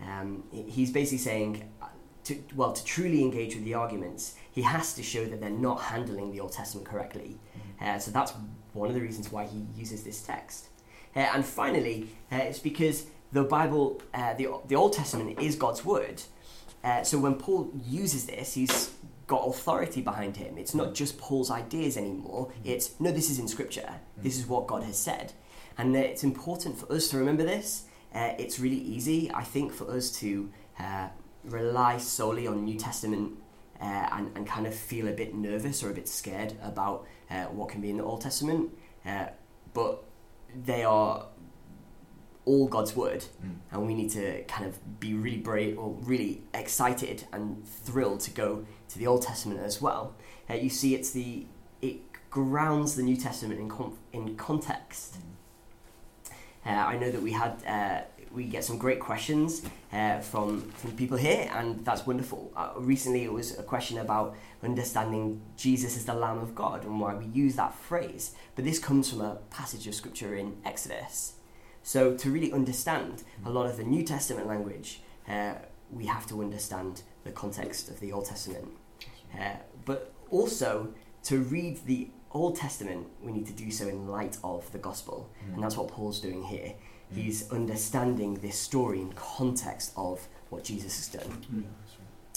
Um, 0.02 0.44
he's 0.52 0.92
basically 0.92 1.20
saying, 1.20 1.70
uh, 1.82 1.88
to, 2.26 2.42
well, 2.56 2.74
to 2.74 2.84
truly 2.84 3.22
engage 3.22 3.56
with 3.56 3.66
the 3.66 3.74
arguments, 3.74 4.36
he 4.52 4.62
has 4.62 4.94
to 4.96 5.04
show 5.04 5.26
that 5.26 5.42
they're 5.42 5.50
not 5.50 5.82
handling 5.82 6.32
the 6.32 6.40
Old 6.40 6.54
Testament 6.54 6.88
correctly. 6.88 7.38
Mm-hmm. 7.58 7.86
Uh, 7.86 8.00
so 8.00 8.12
that's 8.12 8.34
one 8.74 8.88
of 8.90 8.96
the 8.96 9.02
reasons 9.02 9.32
why 9.32 9.46
he 9.46 9.66
uses 9.76 10.04
this 10.04 10.22
text. 10.22 10.68
Uh, 11.16 11.20
and 11.20 11.46
finally, 11.46 12.08
uh, 12.32 12.38
it's 12.38 12.60
because 12.60 13.06
the 13.32 13.44
Bible, 13.44 14.02
uh, 14.14 14.34
the, 14.34 14.48
the 14.68 14.76
Old 14.76 14.94
Testament 14.94 15.40
is 15.40 15.56
God's 15.56 15.86
word. 15.86 16.22
so 17.04 17.20
when 17.20 17.36
Paul 17.36 17.72
uses 17.86 18.26
this, 18.26 18.54
he's 18.54 18.92
got 19.28 19.48
authority 19.48 20.02
behind 20.02 20.38
him. 20.38 20.58
It's 20.58 20.76
not 20.76 20.94
just 20.94 21.18
Paul's 21.18 21.50
ideas 21.50 21.98
anymore. 21.98 22.52
It's 22.64 23.00
no, 23.00 23.12
this 23.12 23.30
is 23.30 23.40
in 23.40 23.48
Scripture. 23.48 23.90
This 24.18 24.38
is 24.38 24.48
what 24.48 24.68
God 24.68 24.84
has 24.84 24.98
said, 24.98 25.34
and 25.78 25.96
it's 25.96 26.24
important 26.24 26.78
for 26.78 26.92
us 26.94 27.08
to 27.10 27.18
remember 27.18 27.44
this. 27.44 27.86
Uh, 28.14 28.34
it's 28.38 28.60
really 28.60 28.78
easy, 28.78 29.32
I 29.34 29.44
think, 29.44 29.74
for 29.74 29.90
us 29.90 30.12
to 30.20 30.50
uh, 30.80 31.10
rely 31.44 31.98
solely 31.98 32.48
on 32.48 32.64
New 32.64 32.78
Testament 32.78 33.38
uh, 33.82 34.08
and, 34.12 34.32
and 34.36 34.48
kind 34.48 34.68
of 34.68 34.76
feel 34.76 35.08
a 35.08 35.12
bit 35.12 35.34
nervous 35.34 35.84
or 35.84 35.90
a 35.90 35.94
bit 35.94 36.08
scared 36.08 36.54
about 36.62 37.08
uh, 37.30 37.46
what 37.46 37.70
can 37.70 37.82
be 37.82 37.90
in 37.90 37.98
the 37.98 38.04
Old 38.04 38.22
Testament. 38.22 38.70
Uh, 39.06 39.28
but 39.74 40.04
they 40.66 40.84
are 40.84 41.26
all 42.46 42.68
God's 42.68 42.96
word, 42.96 43.26
mm. 43.44 43.56
and 43.72 43.88
we 43.88 43.94
need 43.94 44.12
to 44.12 44.44
kind 44.44 44.66
of 44.66 45.00
be 45.00 45.14
really 45.14 45.38
brave 45.38 45.78
or 45.80 45.96
really 46.02 46.44
excited 46.54 47.26
and 47.32 47.66
thrilled 47.68 48.20
to 48.22 48.32
go 48.32 48.66
to 48.90 49.00
the 49.00 49.08
Old 49.08 49.24
Testament 49.24 49.62
as 49.62 49.82
well. 49.82 50.16
Uh, 50.50 50.56
you 50.56 50.70
see, 50.70 50.94
it's 50.94 51.12
the 51.12 51.46
it 51.82 52.02
grounds 52.30 52.96
the 52.96 53.04
New 53.04 53.16
Testament 53.16 53.60
in 53.60 53.70
com- 53.70 53.98
in 54.12 54.36
context. 54.36 55.16
Mm. 55.16 55.33
Uh, 56.66 56.70
I 56.70 56.98
know 56.98 57.12
that 57.12 57.22
we 57.22 57.32
had 57.32 57.64
uh, 57.68 58.02
we 58.34 58.46
get 58.46 58.64
some 58.64 58.78
great 58.78 59.00
questions 59.00 59.62
uh, 59.92 60.20
from 60.20 60.62
from 60.72 60.92
people 60.94 61.18
here, 61.18 61.50
and 61.54 61.86
that's 61.86 62.06
wonderful. 62.06 62.52
Uh, 62.56 62.72
recently, 62.78 63.24
it 63.24 63.32
was 63.32 63.58
a 63.58 63.64
question 63.64 64.00
about 64.00 64.36
understanding 64.64 65.42
Jesus 65.56 65.96
as 65.96 66.06
the 66.06 66.14
Lamb 66.14 66.40
of 66.40 66.56
God 66.56 66.84
and 66.84 67.00
why 67.00 67.14
we 67.14 67.26
use 67.26 67.56
that 67.56 67.76
phrase. 67.76 68.34
But 68.56 68.66
this 68.66 68.80
comes 68.80 69.10
from 69.10 69.22
a 69.22 69.36
passage 69.50 69.88
of 69.88 69.94
Scripture 69.94 70.36
in 70.36 70.58
Exodus. 70.66 71.34
So, 71.84 72.16
to 72.16 72.32
really 72.32 72.52
understand 72.52 73.24
a 73.46 73.50
lot 73.50 73.66
of 73.66 73.78
the 73.78 73.84
New 73.84 74.04
Testament 74.04 74.48
language, 74.48 75.02
uh, 75.28 75.56
we 75.92 76.06
have 76.08 76.26
to 76.28 76.42
understand 76.42 77.04
the 77.24 77.32
context 77.32 77.90
of 77.90 78.00
the 78.00 78.12
Old 78.12 78.26
Testament. 78.26 78.70
Uh, 79.38 79.58
but 79.86 80.14
also, 80.32 80.94
to 81.24 81.40
read 81.40 81.86
the 81.86 82.10
Old 82.34 82.56
Testament, 82.56 83.08
we 83.22 83.32
need 83.32 83.46
to 83.48 83.54
do 83.54 83.70
so 83.72 83.88
in 83.88 84.08
light 84.08 84.38
of 84.44 84.72
the 84.72 84.80
gospel. 84.80 85.30
Mm. 85.46 85.56
And 85.56 85.64
that's 85.64 85.78
what 85.78 85.88
Paul's 85.88 86.20
doing 86.20 86.44
here. 86.44 86.74
Mm. 87.14 87.18
He's 87.18 87.52
understanding 87.52 88.36
this 88.36 88.58
story 88.58 89.00
in 89.00 89.14
context 89.14 89.94
of 89.96 90.28
what 90.50 90.64
Jesus 90.64 90.96
has 90.98 91.22
done. 91.22 91.38
Mm. 91.54 91.64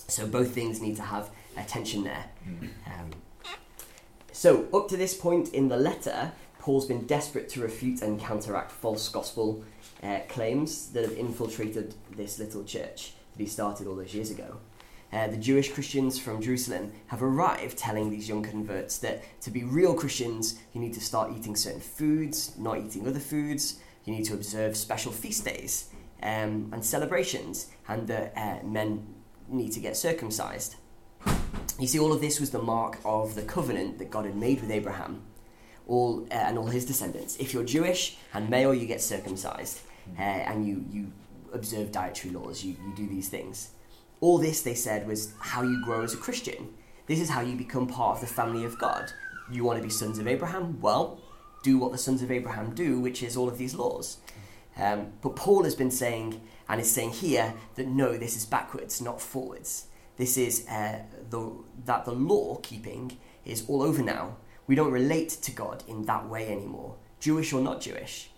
So, 0.09 0.27
both 0.27 0.53
things 0.53 0.81
need 0.81 0.97
to 0.97 1.03
have 1.03 1.31
attention 1.57 2.05
there. 2.05 2.27
Mm. 2.47 2.69
Um, 2.87 3.11
so, 4.33 4.69
up 4.73 4.89
to 4.89 4.97
this 4.97 5.15
point 5.15 5.55
in 5.55 5.69
the 5.69 5.77
letter, 5.77 6.33
Paul's 6.59 6.87
been 6.87 7.07
desperate 7.07 7.49
to 7.51 7.63
refute 7.63 8.03
and 8.03 8.21
counteract 8.21 8.71
false 8.71 9.09
gospel 9.09 9.65
uh, 10.03 10.19
claims 10.29 10.89
that 10.89 11.05
have 11.05 11.17
infiltrated 11.17 11.95
this 12.11 12.39
little 12.39 12.65
church 12.65 13.13
that 13.33 13.43
he 13.43 13.49
started 13.49 13.87
all 13.87 13.97
those 13.97 14.15
years 14.15 14.31
ago. 14.31 14.59
Uh, 15.13 15.29
the 15.29 15.37
Jewish 15.37 15.73
Christians 15.73 16.19
from 16.19 16.43
Jerusalem 16.43 16.93
have 17.07 17.23
arrived 17.23 17.79
telling 17.79 18.11
these 18.11 18.29
young 18.29 18.43
converts 18.43 18.99
that 18.99 19.23
to 19.43 19.51
be 19.51 19.65
real 19.65 19.95
Christians, 19.95 20.59
you 20.73 20.81
need 20.81 20.95
to 20.95 21.01
start 21.01 21.33
eating 21.37 21.57
certain 21.57 21.81
foods, 21.81 22.57
not 22.59 22.79
eating 22.79 23.07
other 23.07 23.21
foods, 23.21 23.79
you 24.05 24.15
need 24.15 24.25
to 24.25 24.35
observe 24.35 24.77
special 24.77 25.13
feast 25.13 25.45
days 25.45 25.91
um, 26.23 26.71
and 26.73 26.85
celebrations, 26.85 27.69
and 27.89 28.07
that 28.09 28.33
uh, 28.37 28.67
men 28.67 29.07
need 29.49 29.73
to 29.73 29.81
get 29.81 29.97
circumcised. 29.97 30.77
You 31.79 31.87
see, 31.87 31.99
all 31.99 32.13
of 32.13 32.21
this 32.21 32.41
was 32.41 32.51
the 32.51 32.63
mark 32.63 32.99
of 33.05 33.35
the 33.35 33.43
covenant 33.43 33.99
that 33.99 34.11
God 34.11 34.25
had 34.25 34.37
made 34.37 34.61
with 34.61 34.71
Abraham 34.71 35.23
all 35.87 36.27
uh, 36.31 36.35
and 36.35 36.59
all 36.59 36.67
his 36.67 36.85
descendants. 36.85 37.37
If 37.37 37.55
you're 37.55 37.65
Jewish 37.65 38.17
and 38.35 38.51
male, 38.51 38.75
you 38.75 38.87
get 38.87 39.01
circumcised, 39.01 39.81
uh, 40.19 40.23
and 40.23 40.67
you 40.67 40.85
you 40.91 41.13
observe 41.53 41.93
dietary 41.93 42.35
laws. 42.35 42.65
You 42.65 42.77
you 42.85 42.95
do 42.97 43.07
these 43.07 43.29
things. 43.29 43.71
All 44.21 44.39
this, 44.39 44.63
they 44.63 44.75
said, 44.75 45.07
was 45.07 45.35
how 45.39 45.63
you 45.63 45.83
grow 45.85 46.03
as 46.03 46.15
a 46.15 46.19
Christian. 46.19 46.75
This 47.07 47.21
is 47.21 47.31
how 47.31 47.43
you 47.43 47.57
become 47.57 47.87
part 47.87 48.17
of 48.17 48.21
the 48.21 48.35
family 48.35 48.65
of 48.65 48.79
God. 48.79 49.13
You 49.51 49.63
want 49.63 49.79
to 49.79 49.83
be 49.83 49.91
sons 49.91 50.19
of 50.19 50.27
Abraham? 50.27 50.81
Well, 50.81 51.21
do 51.63 51.79
what 51.79 51.93
the 51.93 51.99
sons 51.99 52.23
of 52.23 52.31
Abraham 52.31 52.75
do, 52.75 52.99
which 52.99 53.23
is 53.23 53.37
all 53.37 53.49
of 53.49 53.59
these 53.59 53.75
laws. 53.75 54.19
Um, 54.77 55.13
but 55.23 55.37
Paul 55.37 55.65
has 55.65 55.75
been 55.75 55.91
saying, 55.91 56.41
and 56.69 56.81
is 56.81 56.91
saying 56.91 57.11
here, 57.11 57.55
that 57.77 57.87
no, 57.87 58.17
this 58.17 58.37
is 58.37 58.47
backwards, 58.47 59.01
not 59.01 59.21
forwards. 59.21 59.87
This 60.17 60.37
is 60.37 60.67
uh, 60.69 61.01
the, 61.31 61.53
that 61.85 62.05
the 62.05 62.13
law 62.13 62.57
keeping 62.63 63.19
is 63.45 63.65
all 63.69 63.83
over 63.83 64.03
now. 64.03 64.37
We 64.67 64.75
don't 64.75 64.93
relate 64.93 65.29
to 65.29 65.53
God 65.53 65.85
in 65.87 66.03
that 66.07 66.29
way 66.29 66.49
anymore, 66.49 66.97
Jewish 67.21 67.53
or 67.53 67.61
not 67.61 67.81
Jewish. 67.81 68.31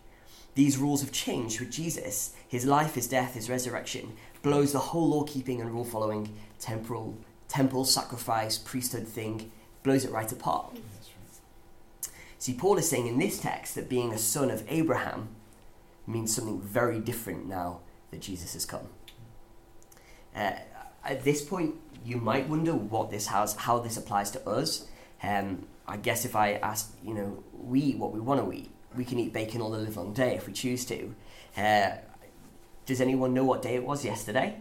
These 0.58 0.76
rules 0.76 1.02
have 1.02 1.12
changed 1.12 1.60
with 1.60 1.70
Jesus. 1.70 2.34
His 2.48 2.66
life, 2.66 2.96
his 2.96 3.06
death, 3.06 3.34
his 3.34 3.48
resurrection 3.48 4.14
blows 4.42 4.72
the 4.72 4.80
whole 4.80 5.10
law 5.10 5.22
keeping 5.22 5.60
and 5.60 5.70
rule 5.70 5.84
following 5.84 6.34
temporal 6.58 7.16
temple 7.46 7.84
sacrifice 7.84 8.58
priesthood 8.58 9.06
thing 9.06 9.52
blows 9.84 10.04
it 10.04 10.10
right 10.10 10.32
apart. 10.32 10.76
See, 12.40 12.54
Paul 12.54 12.76
is 12.76 12.90
saying 12.90 13.06
in 13.06 13.20
this 13.20 13.38
text 13.38 13.76
that 13.76 13.88
being 13.88 14.12
a 14.12 14.18
son 14.18 14.50
of 14.50 14.64
Abraham 14.68 15.28
means 16.08 16.34
something 16.34 16.60
very 16.60 16.98
different 16.98 17.46
now 17.46 17.78
that 18.10 18.20
Jesus 18.20 18.54
has 18.54 18.66
come. 18.66 18.88
Uh, 20.34 20.54
at 21.04 21.22
this 21.22 21.40
point, 21.40 21.76
you 22.04 22.16
might 22.16 22.48
wonder 22.48 22.72
what 22.72 23.12
this 23.12 23.28
has, 23.28 23.54
how 23.54 23.78
this 23.78 23.96
applies 23.96 24.32
to 24.32 24.44
us. 24.44 24.88
Um, 25.22 25.68
I 25.86 25.98
guess 25.98 26.24
if 26.24 26.34
I 26.34 26.54
ask, 26.54 26.92
you 27.04 27.14
know, 27.14 27.44
we 27.52 27.92
what 27.92 28.10
we 28.12 28.18
want 28.18 28.44
to 28.44 28.52
eat, 28.52 28.72
we 28.98 29.04
can 29.04 29.18
eat 29.18 29.32
bacon 29.32 29.62
all 29.62 29.70
the 29.70 29.78
live 29.78 29.96
long 29.96 30.12
day 30.12 30.34
if 30.34 30.46
we 30.46 30.52
choose 30.52 30.84
to. 30.84 31.14
Uh, 31.56 31.90
does 32.84 33.00
anyone 33.00 33.32
know 33.32 33.44
what 33.44 33.62
day 33.62 33.76
it 33.76 33.84
was 33.84 34.04
yesterday? 34.04 34.56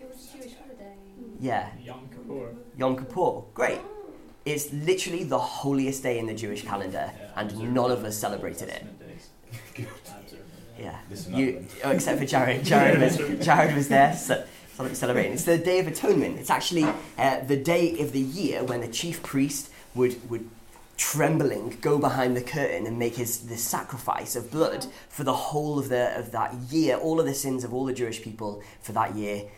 It 0.00 0.08
was 0.08 0.32
a 0.32 0.38
Jewish 0.38 0.54
holiday. 0.54 0.94
Yeah. 1.40 1.68
Yom 1.82 2.08
Kippur. 2.08 2.54
Yom 2.78 2.96
Kippur. 2.96 3.42
Great. 3.52 3.80
It's 4.46 4.72
literally 4.72 5.24
the 5.24 5.38
holiest 5.38 6.02
day 6.02 6.18
in 6.18 6.26
the 6.26 6.34
Jewish 6.34 6.62
calendar, 6.62 7.12
yeah, 7.14 7.30
and 7.36 7.74
none 7.74 7.90
of 7.90 8.04
us 8.04 8.16
celebrated 8.16 8.68
it. 8.70 8.86
yeah. 10.78 10.98
You, 11.28 11.66
oh, 11.84 11.90
except 11.90 12.20
for 12.20 12.24
Jared. 12.24 12.64
Jared 12.72 13.00
was, 13.00 13.44
Jared 13.44 13.74
was 13.74 13.88
there. 13.88 14.16
So, 14.16 14.44
celebrating. 14.92 15.32
It's 15.32 15.44
the 15.44 15.58
Day 15.58 15.80
of 15.80 15.88
Atonement. 15.88 16.38
It's 16.38 16.48
actually 16.48 16.84
uh, 17.18 17.40
the 17.40 17.56
day 17.56 18.00
of 18.00 18.12
the 18.12 18.20
year 18.20 18.64
when 18.64 18.80
the 18.80 18.88
chief 18.88 19.22
priest 19.22 19.70
would, 19.94 20.30
would 20.30 20.48
trembling 21.00 21.78
go 21.80 21.98
behind 21.98 22.36
the 22.36 22.42
curtain 22.42 22.86
and 22.86 22.98
make 22.98 23.16
his 23.16 23.48
the 23.48 23.56
sacrifice 23.56 24.36
of 24.36 24.50
blood 24.50 24.84
for 25.08 25.24
the 25.24 25.32
whole 25.32 25.78
of 25.78 25.88
the 25.88 26.16
of 26.18 26.30
that 26.30 26.52
year, 26.70 26.96
all 26.96 27.18
of 27.18 27.24
the 27.24 27.32
sins 27.32 27.64
of 27.64 27.72
all 27.72 27.86
the 27.86 27.94
Jewish 27.94 28.20
people 28.20 28.62
for 28.82 28.92
that 28.92 29.14
year. 29.14 29.48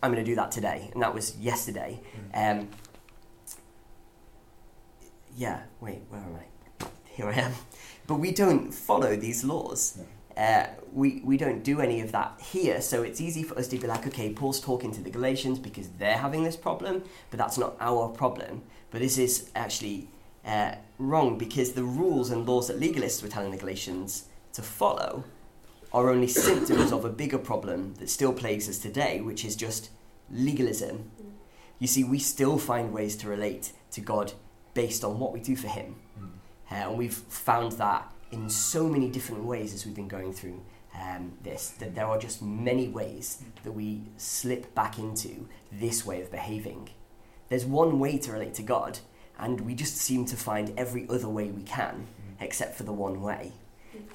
I'm 0.00 0.12
going 0.12 0.24
to 0.24 0.30
do 0.30 0.36
that 0.36 0.52
today, 0.52 0.88
and 0.92 1.02
that 1.02 1.12
was 1.12 1.36
yesterday. 1.38 2.00
Mm. 2.32 2.60
Um, 2.60 2.68
yeah, 5.36 5.62
wait, 5.80 6.02
where 6.08 6.20
am 6.20 6.36
I? 6.36 6.86
Here 7.06 7.26
I 7.26 7.34
am. 7.34 7.52
But 8.06 8.16
we 8.16 8.30
don't 8.30 8.72
follow 8.72 9.16
these 9.16 9.42
laws. 9.42 9.98
uh, 10.36 10.66
we, 10.92 11.20
we 11.24 11.36
don't 11.36 11.64
do 11.64 11.80
any 11.80 12.00
of 12.00 12.12
that 12.12 12.40
here, 12.40 12.80
so 12.80 13.02
it's 13.02 13.20
easy 13.20 13.42
for 13.42 13.58
us 13.58 13.66
to 13.68 13.78
be 13.78 13.86
like, 13.86 14.06
okay, 14.06 14.32
Paul's 14.32 14.60
talking 14.60 14.92
to 14.92 15.02
the 15.02 15.10
Galatians 15.10 15.58
because 15.58 15.88
they're 15.98 16.18
having 16.18 16.44
this 16.44 16.56
problem, 16.56 17.02
but 17.30 17.38
that's 17.38 17.58
not 17.58 17.76
our 17.80 18.08
problem. 18.08 18.62
But 18.90 19.00
this 19.00 19.18
is 19.18 19.50
actually 19.56 20.08
uh, 20.46 20.76
wrong 20.98 21.36
because 21.36 21.72
the 21.72 21.82
rules 21.82 22.30
and 22.30 22.46
laws 22.46 22.68
that 22.68 22.80
legalists 22.80 23.22
were 23.22 23.28
telling 23.28 23.50
the 23.50 23.56
Galatians 23.56 24.26
to 24.52 24.62
follow 24.62 25.24
are 25.92 26.10
only 26.10 26.28
symptoms 26.28 26.92
of 26.92 27.04
a 27.04 27.08
bigger 27.08 27.38
problem 27.38 27.94
that 27.94 28.10
still 28.10 28.32
plagues 28.32 28.68
us 28.68 28.78
today, 28.78 29.20
which 29.20 29.44
is 29.44 29.56
just 29.56 29.90
legalism. 30.30 31.10
You 31.78 31.86
see, 31.86 32.04
we 32.04 32.18
still 32.18 32.58
find 32.58 32.92
ways 32.92 33.16
to 33.16 33.28
relate 33.28 33.72
to 33.92 34.00
God 34.00 34.32
based 34.74 35.04
on 35.04 35.18
what 35.18 35.32
we 35.32 35.40
do 35.40 35.56
for 35.56 35.68
Him. 35.68 35.96
Mm. 36.18 36.28
Uh, 36.70 36.90
and 36.90 36.98
we've 36.98 37.14
found 37.14 37.72
that 37.72 38.12
in 38.30 38.50
so 38.50 38.88
many 38.88 39.08
different 39.08 39.44
ways 39.44 39.72
as 39.72 39.86
we've 39.86 39.94
been 39.94 40.08
going 40.08 40.32
through 40.32 40.60
um, 40.94 41.32
this, 41.42 41.70
that 41.70 41.94
there 41.94 42.06
are 42.06 42.18
just 42.18 42.42
many 42.42 42.88
ways 42.88 43.42
that 43.62 43.72
we 43.72 44.02
slip 44.16 44.74
back 44.74 44.98
into 44.98 45.48
this 45.70 46.04
way 46.04 46.20
of 46.22 46.30
behaving. 46.30 46.90
There's 47.48 47.64
one 47.64 47.98
way 47.98 48.18
to 48.18 48.32
relate 48.32 48.54
to 48.54 48.62
God, 48.62 48.98
and 49.38 49.60
we 49.62 49.74
just 49.74 49.96
seem 49.96 50.24
to 50.26 50.36
find 50.36 50.72
every 50.76 51.08
other 51.08 51.28
way 51.28 51.50
we 51.50 51.62
can, 51.62 52.06
mm. 52.06 52.44
except 52.44 52.76
for 52.76 52.82
the 52.84 52.92
one 52.92 53.22
way. 53.22 53.52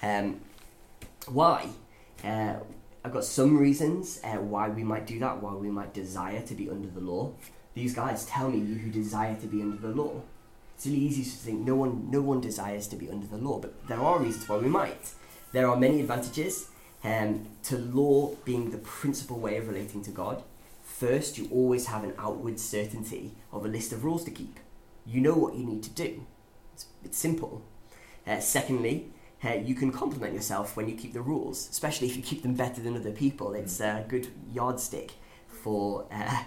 Um, 0.01 0.41
why? 1.27 1.69
Uh, 2.23 2.55
I've 3.03 3.13
got 3.13 3.25
some 3.25 3.57
reasons 3.57 4.19
uh, 4.23 4.37
why 4.37 4.69
we 4.69 4.83
might 4.83 5.07
do 5.07 5.19
that, 5.19 5.41
why 5.41 5.53
we 5.53 5.69
might 5.69 5.93
desire 5.93 6.41
to 6.41 6.53
be 6.53 6.69
under 6.69 6.87
the 6.87 6.99
law. 6.99 7.33
These 7.73 7.95
guys 7.95 8.25
tell 8.25 8.49
me 8.49 8.59
you 8.59 8.75
who 8.75 8.91
desire 8.91 9.35
to 9.35 9.47
be 9.47 9.61
under 9.61 9.77
the 9.77 9.89
law. 9.89 10.21
It's 10.75 10.85
really 10.85 10.99
easy 10.99 11.23
to 11.23 11.29
think 11.29 11.59
no 11.61 11.75
one, 11.75 12.09
no 12.11 12.21
one 12.21 12.41
desires 12.41 12.87
to 12.87 12.95
be 12.95 13.09
under 13.09 13.27
the 13.27 13.37
law, 13.37 13.59
but 13.59 13.87
there 13.87 13.99
are 13.99 14.19
reasons 14.19 14.47
why 14.47 14.57
we 14.57 14.67
might. 14.67 15.13
There 15.51 15.67
are 15.67 15.75
many 15.75 15.99
advantages 15.99 16.69
um, 17.03 17.47
to 17.63 17.77
law 17.77 18.35
being 18.45 18.71
the 18.71 18.77
principal 18.77 19.39
way 19.39 19.57
of 19.57 19.67
relating 19.67 20.03
to 20.03 20.11
God. 20.11 20.43
First, 20.83 21.37
you 21.37 21.47
always 21.51 21.87
have 21.87 22.03
an 22.03 22.13
outward 22.17 22.59
certainty 22.59 23.31
of 23.51 23.65
a 23.65 23.67
list 23.67 23.91
of 23.91 24.03
rules 24.03 24.23
to 24.25 24.31
keep. 24.31 24.59
You 25.05 25.21
know 25.21 25.33
what 25.33 25.55
you 25.55 25.65
need 25.65 25.83
to 25.83 25.89
do. 25.89 26.25
It's, 26.73 26.85
it's 27.03 27.17
simple. 27.17 27.63
Uh, 28.25 28.39
secondly, 28.39 29.11
uh, 29.43 29.53
you 29.53 29.73
can 29.73 29.91
compliment 29.91 30.33
yourself 30.33 30.77
when 30.77 30.87
you 30.87 30.95
keep 30.95 31.13
the 31.13 31.21
rules, 31.21 31.67
especially 31.69 32.07
if 32.07 32.15
you 32.15 32.21
keep 32.21 32.43
them 32.43 32.53
better 32.53 32.81
than 32.81 32.95
other 32.95 33.11
people. 33.11 33.53
It's 33.53 33.79
a 33.79 34.05
good 34.07 34.27
yardstick 34.53 35.13
for 35.47 36.05
uh, 36.11 36.43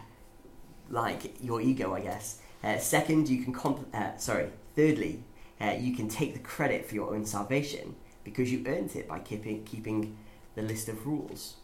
like 0.89 1.43
your 1.43 1.61
ego, 1.61 1.95
I 1.95 2.01
guess. 2.01 2.41
Uh, 2.63 2.79
second, 2.79 3.29
you 3.29 3.43
can 3.43 3.53
compl- 3.53 3.93
uh, 3.93 4.17
sorry. 4.17 4.49
Thirdly, 4.77 5.23
uh, 5.61 5.75
you 5.79 5.95
can 5.95 6.09
take 6.09 6.33
the 6.33 6.41
credit 6.41 6.87
for 6.87 6.95
your 6.95 7.15
own 7.15 7.27
salvation 7.27 7.95
because 8.25 8.51
you 8.51 8.65
earned 8.67 8.95
it 8.97 9.07
by 9.07 9.19
keeping 9.19 9.65
keeping 9.65 10.17
the 10.55 10.63
list 10.63 10.89
of 10.89 11.07
rules. 11.07 11.55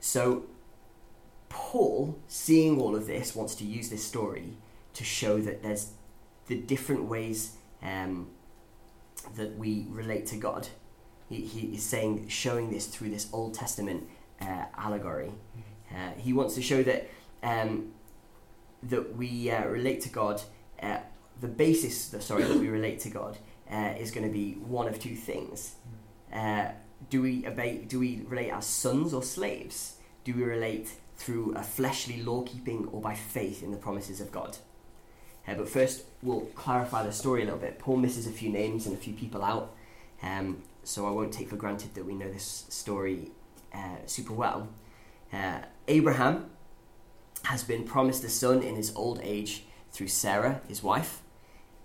So, 0.00 0.44
Paul, 1.48 2.18
seeing 2.28 2.80
all 2.80 2.94
of 2.94 3.06
this, 3.06 3.34
wants 3.34 3.54
to 3.56 3.64
use 3.64 3.88
this 3.88 4.04
story 4.04 4.56
to 4.94 5.04
show 5.04 5.40
that 5.40 5.62
there's 5.62 5.92
the 6.46 6.56
different 6.56 7.04
ways 7.04 7.56
um, 7.82 8.28
that 9.36 9.56
we 9.56 9.86
relate 9.90 10.26
to 10.26 10.36
God. 10.36 10.68
He, 11.28 11.42
he 11.42 11.74
is 11.74 11.82
saying, 11.82 12.28
showing 12.28 12.70
this 12.70 12.86
through 12.86 13.10
this 13.10 13.28
Old 13.32 13.54
Testament 13.54 14.08
uh, 14.40 14.64
allegory. 14.76 15.32
Uh, 15.90 16.12
he 16.16 16.32
wants 16.32 16.54
to 16.54 16.62
show 16.62 16.82
that 16.82 17.08
um, 17.42 17.92
that 18.82 19.16
we 19.16 19.50
uh, 19.50 19.66
relate 19.66 20.00
to 20.02 20.08
God. 20.08 20.42
Uh, 20.82 20.98
the 21.40 21.48
basis, 21.48 22.14
sorry, 22.20 22.44
that 22.44 22.56
we 22.56 22.68
relate 22.68 23.00
to 23.00 23.10
God 23.10 23.38
uh, 23.70 23.94
is 23.98 24.10
going 24.10 24.26
to 24.26 24.32
be 24.32 24.54
one 24.54 24.88
of 24.88 24.98
two 24.98 25.14
things. 25.14 25.74
Uh, 26.32 26.68
do 27.10 27.22
we 27.22 27.46
obey? 27.46 27.84
Do 27.86 28.00
we 28.00 28.24
relate 28.26 28.50
as 28.50 28.66
sons 28.66 29.14
or 29.14 29.22
slaves? 29.22 29.96
Do 30.24 30.34
we 30.34 30.42
relate 30.42 30.90
through 31.18 31.52
a 31.54 31.62
fleshly 31.62 32.22
law 32.22 32.42
keeping 32.42 32.86
or 32.86 33.00
by 33.00 33.14
faith 33.14 33.62
in 33.62 33.70
the 33.70 33.76
promises 33.76 34.20
of 34.20 34.32
God? 34.32 34.56
Uh, 35.46 35.54
but 35.54 35.68
first, 35.68 36.04
we'll 36.22 36.42
clarify 36.54 37.02
the 37.02 37.12
story 37.12 37.42
a 37.42 37.44
little 37.44 37.60
bit. 37.60 37.78
Paul 37.78 37.96
misses 37.96 38.26
a 38.26 38.30
few 38.30 38.50
names 38.50 38.86
and 38.86 38.94
a 38.94 38.98
few 38.98 39.14
people 39.14 39.42
out, 39.44 39.74
um, 40.22 40.62
so 40.84 41.06
I 41.06 41.10
won't 41.10 41.32
take 41.32 41.48
for 41.48 41.56
granted 41.56 41.94
that 41.94 42.04
we 42.04 42.14
know 42.14 42.30
this 42.30 42.66
story 42.68 43.30
uh, 43.74 43.96
super 44.06 44.32
well. 44.32 44.68
Uh, 45.32 45.60
Abraham 45.86 46.50
has 47.44 47.62
been 47.62 47.84
promised 47.84 48.24
a 48.24 48.28
son 48.28 48.62
in 48.62 48.76
his 48.76 48.94
old 48.94 49.20
age 49.22 49.64
through 49.92 50.08
Sarah, 50.08 50.60
his 50.68 50.82
wife, 50.82 51.22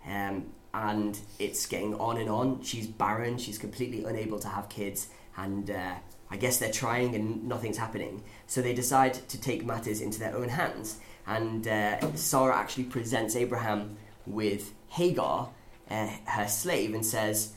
um, 0.06 0.48
and 0.74 1.20
it's 1.40 1.66
getting 1.66 1.96
on 1.96 2.18
and 2.18 2.30
on. 2.30 2.62
She's 2.64 2.88
barren, 2.88 3.38
she's 3.38 3.58
completely 3.58 4.04
unable 4.04 4.40
to 4.40 4.48
have 4.50 4.68
kids, 4.70 5.08
and 5.38 5.70
uh, 5.70 5.96
I 6.34 6.38
guess 6.38 6.58
they're 6.58 6.72
trying 6.72 7.16
and 7.16 7.48
nothing's 7.48 7.78
happening. 7.78 8.24
So 8.48 8.62
they 8.62 8.74
decide 8.74 9.14
to 9.30 9.40
take 9.40 9.66
matters 9.66 10.02
into 10.02 10.20
their 10.20 10.36
own 10.36 10.50
hands 10.50 11.00
and 11.26 11.68
uh, 11.68 12.16
Sarah 12.16 12.56
actually 12.56 12.86
presents 12.86 13.36
Abraham 13.36 13.98
with 14.26 14.74
Hagar, 14.90 15.50
uh, 15.90 16.10
her 16.26 16.48
slave, 16.48 16.94
and 16.94 17.06
says, 17.06 17.54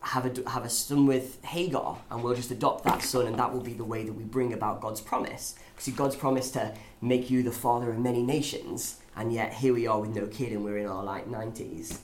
have 0.00 0.26
a, 0.26 0.50
have 0.50 0.64
a 0.64 0.70
son 0.70 1.06
with 1.06 1.44
Hagar, 1.44 1.98
and 2.10 2.22
we'll 2.22 2.34
just 2.34 2.50
adopt 2.50 2.84
that 2.84 3.02
son, 3.02 3.26
and 3.26 3.38
that 3.38 3.52
will 3.52 3.60
be 3.60 3.72
the 3.72 3.84
way 3.84 4.04
that 4.04 4.12
we 4.12 4.24
bring 4.24 4.52
about 4.52 4.80
God's 4.80 5.00
promise. 5.00 5.56
See, 5.78 5.90
God's 5.90 6.16
promise 6.16 6.50
to 6.52 6.74
make 7.00 7.30
you 7.30 7.42
the 7.42 7.52
father 7.52 7.90
of 7.90 7.98
many 7.98 8.22
nations, 8.22 9.00
and 9.16 9.32
yet 9.32 9.54
here 9.54 9.74
we 9.74 9.86
are 9.86 10.00
with 10.00 10.14
no 10.14 10.26
kid, 10.26 10.52
and 10.52 10.64
we're 10.64 10.78
in 10.78 10.86
our 10.86 11.02
like 11.02 11.28
90s. 11.28 11.88
Mm. 11.88 11.98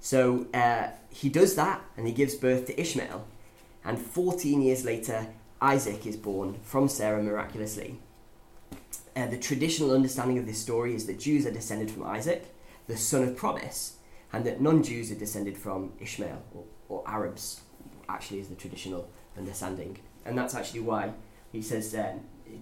So 0.00 0.46
uh, 0.52 0.88
he 1.10 1.28
does 1.28 1.54
that, 1.54 1.82
and 1.96 2.06
he 2.06 2.12
gives 2.12 2.34
birth 2.34 2.66
to 2.66 2.80
Ishmael. 2.80 3.26
And 3.84 3.98
14 3.98 4.62
years 4.62 4.84
later, 4.84 5.26
Isaac 5.60 6.06
is 6.06 6.16
born 6.16 6.58
from 6.62 6.88
Sarah 6.88 7.22
miraculously. 7.22 7.98
Uh, 9.16 9.26
the 9.26 9.38
traditional 9.38 9.92
understanding 9.92 10.38
of 10.38 10.46
this 10.46 10.58
story 10.58 10.94
is 10.94 11.06
that 11.06 11.20
Jews 11.20 11.46
are 11.46 11.50
descended 11.50 11.90
from 11.90 12.04
Isaac, 12.04 12.54
the 12.88 12.96
son 12.96 13.22
of 13.22 13.36
promise, 13.36 13.96
and 14.32 14.44
that 14.44 14.60
non 14.60 14.82
Jews 14.82 15.12
are 15.12 15.16
descended 15.16 15.56
from 15.56 15.92
Ishmael, 16.00 16.42
or, 16.54 16.64
or, 16.88 17.04
Arabs, 17.06 17.60
actually, 18.08 18.40
is 18.40 18.48
the 18.48 18.56
traditional 18.56 19.08
understanding. 19.38 19.98
And 20.24 20.36
that's 20.36 20.54
actually 20.54 20.80
why 20.80 21.12
he 21.52 21.62
says, 21.62 21.94
uh, 21.94 22.14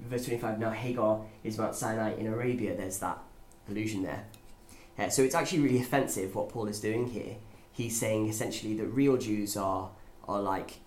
verse 0.08 0.26
25, 0.26 0.58
now 0.58 0.70
Hagar 0.70 1.22
is 1.42 1.56
Mount 1.56 1.74
Sinai 1.74 2.14
in 2.14 2.26
Arabia, 2.26 2.76
there's 2.76 2.98
that 2.98 3.18
allusion 3.68 4.02
there. 4.02 4.26
Uh, 4.98 5.08
so 5.08 5.22
it's 5.22 5.34
actually 5.34 5.60
really 5.60 5.80
offensive 5.80 6.34
what 6.34 6.50
Paul 6.50 6.66
is 6.66 6.78
doing 6.78 7.08
here. 7.08 7.36
He's 7.72 7.98
saying 7.98 8.28
essentially 8.28 8.74
that 8.74 8.86
real 8.86 9.16
Jews 9.16 9.56
are, 9.56 9.90
are 10.28 10.40
like 10.42 10.80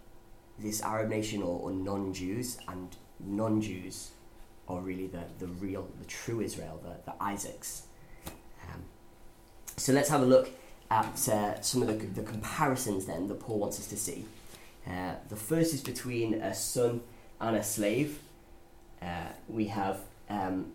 this 0.59 0.81
Arab 0.81 1.09
nation 1.09 1.41
or, 1.41 1.59
or 1.59 1.71
non 1.71 2.13
Jews, 2.13 2.57
and 2.67 2.95
non 3.19 3.61
Jews 3.61 4.11
are 4.67 4.79
really 4.79 5.07
the, 5.07 5.23
the 5.39 5.47
real, 5.47 5.87
the 5.99 6.05
true 6.05 6.41
Israel, 6.41 6.79
the, 6.83 7.11
the 7.11 7.23
Isaacs. 7.23 7.83
Um, 8.27 8.83
so 9.77 9.93
let's 9.93 10.09
have 10.09 10.21
a 10.21 10.25
look 10.25 10.49
at 10.89 11.29
uh, 11.29 11.61
some 11.61 11.81
of 11.81 11.87
the, 11.87 12.21
the 12.21 12.23
comparisons 12.23 13.05
then 13.05 13.27
that 13.27 13.39
Paul 13.39 13.59
wants 13.59 13.79
us 13.79 13.87
to 13.87 13.97
see. 13.97 14.25
Uh, 14.87 15.15
the 15.29 15.35
first 15.35 15.73
is 15.73 15.81
between 15.81 16.35
a 16.35 16.53
son 16.53 17.01
and 17.41 17.55
a 17.57 17.63
slave. 17.63 18.19
Uh, 19.01 19.27
we 19.47 19.67
have 19.67 19.99
um, 20.29 20.71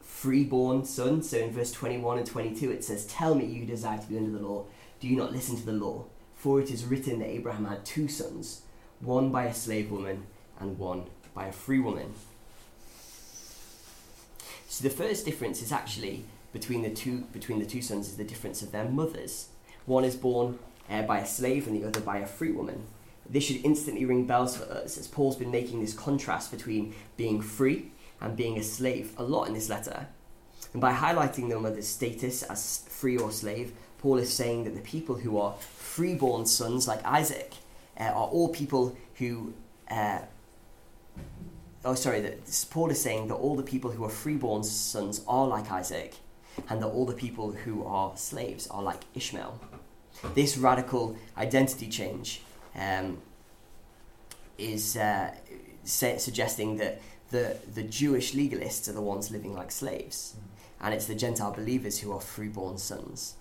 freeborn 0.00 0.84
son. 0.84 1.22
So 1.22 1.38
in 1.38 1.50
verse 1.50 1.72
21 1.72 2.18
and 2.18 2.26
22 2.26 2.70
it 2.70 2.84
says, 2.84 3.06
Tell 3.06 3.34
me 3.34 3.44
you 3.44 3.64
desire 3.64 3.98
to 3.98 4.06
be 4.06 4.16
under 4.16 4.36
the 4.36 4.44
law. 4.44 4.64
Do 5.00 5.08
you 5.08 5.16
not 5.16 5.32
listen 5.32 5.56
to 5.56 5.66
the 5.66 5.72
law? 5.72 6.04
For 6.42 6.60
it 6.60 6.72
is 6.72 6.84
written 6.84 7.20
that 7.20 7.28
Abraham 7.28 7.66
had 7.66 7.84
two 7.84 8.08
sons, 8.08 8.62
one 8.98 9.30
by 9.30 9.44
a 9.44 9.54
slave 9.54 9.92
woman 9.92 10.26
and 10.58 10.76
one 10.76 11.04
by 11.34 11.46
a 11.46 11.52
free 11.52 11.78
woman. 11.78 12.14
So 14.66 14.82
the 14.82 14.90
first 14.90 15.24
difference 15.24 15.62
is 15.62 15.70
actually 15.70 16.24
between 16.52 16.82
the 16.82 16.90
two 16.90 17.26
between 17.32 17.60
the 17.60 17.64
two 17.64 17.80
sons 17.80 18.08
is 18.08 18.16
the 18.16 18.24
difference 18.24 18.60
of 18.60 18.72
their 18.72 18.86
mothers. 18.86 19.50
One 19.86 20.02
is 20.02 20.16
born 20.16 20.58
uh, 20.90 21.02
by 21.02 21.20
a 21.20 21.26
slave 21.26 21.68
and 21.68 21.80
the 21.80 21.86
other 21.86 22.00
by 22.00 22.18
a 22.18 22.26
free 22.26 22.50
woman. 22.50 22.86
This 23.24 23.44
should 23.44 23.64
instantly 23.64 24.04
ring 24.04 24.26
bells 24.26 24.56
for 24.56 24.64
us, 24.64 24.98
as 24.98 25.06
Paul's 25.06 25.36
been 25.36 25.52
making 25.52 25.80
this 25.80 25.94
contrast 25.94 26.50
between 26.50 26.92
being 27.16 27.40
free 27.40 27.92
and 28.20 28.36
being 28.36 28.58
a 28.58 28.64
slave 28.64 29.14
a 29.16 29.22
lot 29.22 29.46
in 29.46 29.54
this 29.54 29.68
letter. 29.68 30.08
And 30.72 30.80
by 30.80 30.92
highlighting 30.92 31.48
the 31.50 31.60
mother's 31.60 31.86
status 31.86 32.42
as 32.42 32.84
free 32.88 33.16
or 33.16 33.30
slave, 33.30 33.74
Paul 34.02 34.18
is 34.18 34.32
saying 34.32 34.64
that 34.64 34.74
the 34.74 34.80
people 34.80 35.14
who 35.14 35.38
are 35.38 35.54
freeborn 35.54 36.44
sons, 36.44 36.86
like 36.86 37.04
Isaac, 37.04 37.54
uh, 37.98 38.04
are 38.04 38.26
all 38.26 38.48
people 38.48 38.96
who 39.14 39.54
uh, 39.88 40.18
oh 41.84 41.94
sorry, 41.94 42.20
that 42.20 42.66
Paul 42.70 42.90
is 42.90 43.00
saying 43.00 43.28
that 43.28 43.34
all 43.34 43.56
the 43.56 43.62
people 43.62 43.90
who 43.90 44.04
are 44.04 44.10
freeborn 44.10 44.62
sons 44.64 45.22
are 45.26 45.46
like 45.46 45.70
Isaac, 45.70 46.14
and 46.68 46.82
that 46.82 46.88
all 46.88 47.06
the 47.06 47.14
people 47.14 47.52
who 47.52 47.84
are 47.84 48.16
slaves 48.16 48.66
are 48.68 48.82
like 48.82 49.02
Ishmael. 49.14 49.60
This 50.34 50.56
radical 50.56 51.16
identity 51.36 51.88
change 51.88 52.42
um, 52.76 53.18
is 54.58 54.96
uh, 54.96 55.34
suggesting 55.84 56.76
that 56.76 57.00
the, 57.30 57.56
the 57.74 57.82
Jewish 57.82 58.34
legalists 58.34 58.88
are 58.88 58.92
the 58.92 59.00
ones 59.00 59.30
living 59.30 59.54
like 59.54 59.70
slaves, 59.70 60.36
and 60.80 60.94
it's 60.94 61.06
the 61.06 61.14
Gentile 61.14 61.52
believers 61.52 62.00
who 62.00 62.12
are 62.12 62.20
freeborn 62.20 62.78
sons. 62.78 63.34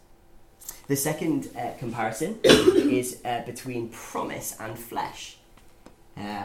The 0.88 0.95
second 0.95 1.50
uh, 1.58 1.71
comparison 1.80 2.39
is 2.43 3.21
uh, 3.24 3.43
between 3.45 3.89
promise 3.89 4.56
and 4.60 4.78
flesh. 4.78 5.38
Uh, 6.17 6.43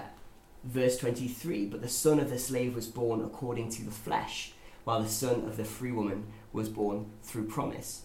verse 0.63 0.99
23 0.99 1.67
But 1.67 1.83
the 1.83 1.89
son 1.89 2.21
of 2.21 2.31
the 2.31 2.39
slave 2.39 2.75
was 2.75 2.87
born 2.87 3.25
according 3.25 3.71
to 3.71 3.85
the 3.85 3.91
flesh, 3.91 4.53
while 4.85 5.03
the 5.03 5.09
son 5.09 5.45
of 5.47 5.57
the 5.57 5.65
free 5.65 5.93
woman 5.93 6.27
was 6.53 6.69
born 6.69 7.07
through 7.23 7.47
promise. 7.47 8.03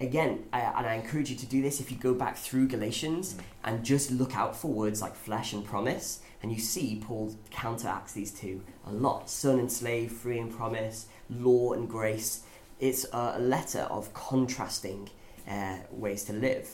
Again, 0.00 0.44
I, 0.52 0.60
and 0.60 0.86
I 0.86 0.94
encourage 0.94 1.30
you 1.30 1.36
to 1.36 1.46
do 1.46 1.60
this 1.60 1.78
if 1.78 1.90
you 1.90 1.96
go 1.98 2.14
back 2.14 2.36
through 2.36 2.68
Galatians 2.68 3.34
mm. 3.34 3.40
and 3.64 3.84
just 3.84 4.10
look 4.10 4.34
out 4.34 4.56
for 4.56 4.68
words 4.68 5.02
like 5.02 5.14
flesh 5.14 5.52
and 5.52 5.64
promise, 5.64 6.20
and 6.42 6.50
you 6.50 6.58
see 6.58 7.02
Paul 7.04 7.36
counteracts 7.50 8.14
these 8.14 8.32
two 8.32 8.62
a 8.86 8.92
lot 8.92 9.28
son 9.28 9.58
and 9.58 9.70
slave, 9.70 10.10
free 10.12 10.38
and 10.38 10.54
promise, 10.54 11.06
law 11.28 11.72
and 11.72 11.88
grace. 11.88 12.42
It's 12.78 13.04
a 13.12 13.38
letter 13.38 13.82
of 13.90 14.14
contrasting 14.14 15.10
uh, 15.50 15.78
ways 15.90 16.24
to 16.24 16.32
live. 16.32 16.68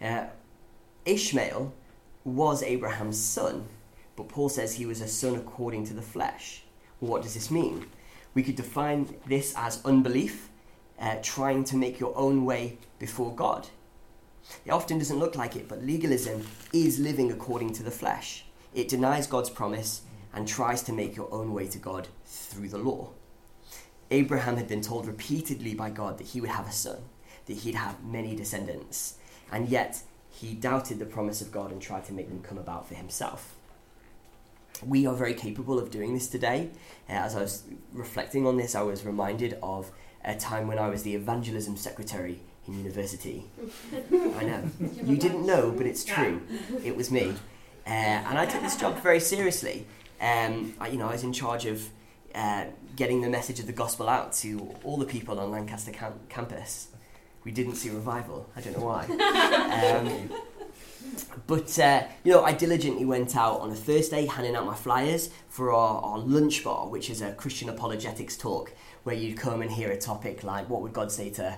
Mm. 0.00 0.06
Uh, 0.06 0.26
Ishmael 1.04 1.72
was 2.24 2.62
Abraham's 2.62 3.20
son, 3.20 3.68
but 4.16 4.28
Paul 4.28 4.48
says 4.48 4.74
he 4.74 4.86
was 4.86 5.00
a 5.00 5.08
son 5.08 5.36
according 5.36 5.86
to 5.86 5.94
the 5.94 6.02
flesh. 6.02 6.62
Well, 7.00 7.12
what 7.12 7.22
does 7.22 7.34
this 7.34 7.50
mean? 7.50 7.86
We 8.34 8.42
could 8.42 8.56
define 8.56 9.14
this 9.26 9.54
as 9.56 9.84
unbelief, 9.84 10.50
uh, 10.98 11.16
trying 11.22 11.64
to 11.64 11.76
make 11.76 12.00
your 12.00 12.16
own 12.16 12.44
way 12.44 12.78
before 12.98 13.34
God. 13.34 13.68
It 14.64 14.70
often 14.70 14.98
doesn't 14.98 15.18
look 15.18 15.36
like 15.36 15.56
it, 15.56 15.68
but 15.68 15.82
legalism 15.82 16.46
is 16.72 16.98
living 16.98 17.32
according 17.32 17.72
to 17.74 17.82
the 17.82 17.90
flesh. 17.90 18.44
It 18.74 18.88
denies 18.88 19.26
God's 19.26 19.50
promise 19.50 20.02
and 20.34 20.46
tries 20.46 20.82
to 20.82 20.92
make 20.92 21.16
your 21.16 21.32
own 21.32 21.52
way 21.52 21.66
to 21.68 21.78
God 21.78 22.08
through 22.24 22.68
the 22.68 22.78
law. 22.78 23.10
Abraham 24.10 24.56
had 24.56 24.68
been 24.68 24.82
told 24.82 25.06
repeatedly 25.06 25.74
by 25.74 25.90
God 25.90 26.18
that 26.18 26.28
he 26.28 26.40
would 26.40 26.50
have 26.50 26.68
a 26.68 26.72
son, 26.72 26.98
that 27.46 27.58
he'd 27.58 27.74
have 27.74 28.04
many 28.04 28.36
descendants, 28.36 29.16
and 29.50 29.68
yet 29.68 30.02
he 30.30 30.54
doubted 30.54 30.98
the 30.98 31.06
promise 31.06 31.40
of 31.40 31.50
God 31.50 31.72
and 31.72 31.80
tried 31.80 32.04
to 32.06 32.12
make 32.12 32.28
them 32.28 32.42
come 32.42 32.58
about 32.58 32.86
for 32.86 32.94
himself. 32.94 33.56
We 34.84 35.06
are 35.06 35.14
very 35.14 35.34
capable 35.34 35.78
of 35.78 35.90
doing 35.90 36.12
this 36.12 36.28
today. 36.28 36.70
Uh, 37.08 37.12
as 37.12 37.34
I 37.34 37.40
was 37.40 37.62
reflecting 37.92 38.46
on 38.46 38.58
this, 38.58 38.74
I 38.74 38.82
was 38.82 39.06
reminded 39.06 39.58
of 39.62 39.90
a 40.22 40.34
time 40.34 40.66
when 40.66 40.78
I 40.78 40.88
was 40.88 41.02
the 41.02 41.14
evangelism 41.14 41.76
secretary 41.76 42.40
in 42.66 42.78
university. 42.78 43.44
I 44.12 44.44
know. 44.44 44.62
You 45.04 45.16
didn't 45.16 45.46
know, 45.46 45.72
but 45.74 45.86
it's 45.86 46.04
true. 46.04 46.42
It 46.84 46.94
was 46.94 47.10
me. 47.10 47.34
Uh, 47.86 47.90
and 47.90 48.38
I 48.38 48.44
took 48.44 48.60
this 48.60 48.76
job 48.76 49.00
very 49.02 49.20
seriously. 49.20 49.86
Um, 50.20 50.74
I, 50.80 50.88
you 50.88 50.98
know, 50.98 51.08
I 51.08 51.12
was 51.12 51.22
in 51.22 51.32
charge 51.32 51.64
of 51.66 51.88
uh, 52.36 52.66
getting 52.94 53.22
the 53.22 53.30
message 53.30 53.58
of 53.58 53.66
the 53.66 53.72
gospel 53.72 54.08
out 54.08 54.32
to 54.34 54.74
all 54.84 54.96
the 54.96 55.06
people 55.06 55.40
on 55.40 55.50
Lancaster 55.50 55.90
cam- 55.90 56.20
campus 56.28 56.88
we 57.46 57.52
didn't 57.52 57.76
see 57.76 57.90
revival. 57.90 58.50
I 58.56 58.60
don't 58.60 58.76
know 58.76 58.84
why. 58.84 59.04
um, 60.00 60.30
but 61.46 61.78
uh, 61.78 62.02
you 62.24 62.32
know, 62.32 62.42
I 62.42 62.52
diligently 62.52 63.04
went 63.04 63.36
out 63.36 63.60
on 63.60 63.70
a 63.70 63.74
Thursday 63.74 64.26
handing 64.26 64.56
out 64.56 64.66
my 64.66 64.74
flyers 64.74 65.30
for 65.48 65.72
our, 65.72 66.02
our 66.02 66.18
lunch 66.18 66.64
bar, 66.64 66.88
which 66.88 67.08
is 67.08 67.22
a 67.22 67.32
Christian 67.34 67.68
apologetics 67.68 68.36
talk 68.36 68.72
where 69.04 69.14
you'd 69.14 69.38
come 69.38 69.62
and 69.62 69.70
hear 69.70 69.92
a 69.92 69.96
topic 69.96 70.42
like 70.42 70.68
what 70.68 70.82
would 70.82 70.92
God 70.92 71.12
say 71.12 71.30
to 71.30 71.56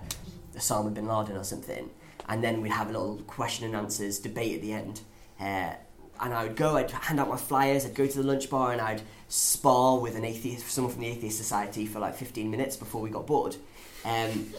Osama 0.54 0.92
bin 0.92 1.06
Laden 1.06 1.38
or 1.38 1.44
something, 1.44 1.88
and 2.28 2.44
then 2.44 2.60
we'd 2.60 2.72
have 2.72 2.90
a 2.90 2.92
little 2.92 3.16
question 3.26 3.64
and 3.64 3.74
answers 3.74 4.18
debate 4.18 4.56
at 4.56 4.60
the 4.60 4.74
end. 4.74 5.00
Uh, 5.40 5.72
and 6.20 6.34
I 6.34 6.44
would 6.44 6.56
go, 6.56 6.76
I'd 6.76 6.90
hand 6.90 7.20
out 7.20 7.28
my 7.28 7.36
flyers, 7.36 7.84
I'd 7.84 7.94
go 7.94 8.06
to 8.06 8.18
the 8.18 8.26
lunch 8.26 8.50
bar, 8.50 8.72
and 8.72 8.80
I'd 8.80 9.02
spar 9.28 9.98
with 9.98 10.16
an 10.16 10.24
atheist, 10.24 10.68
someone 10.68 10.92
from 10.92 11.02
the 11.02 11.08
Atheist 11.08 11.36
Society 11.36 11.86
for 11.86 11.98
like 11.98 12.14
15 12.14 12.50
minutes 12.50 12.76
before 12.76 13.00
we 13.00 13.10
got 13.10 13.26
bored. 13.26 13.56
Um, 14.04 14.52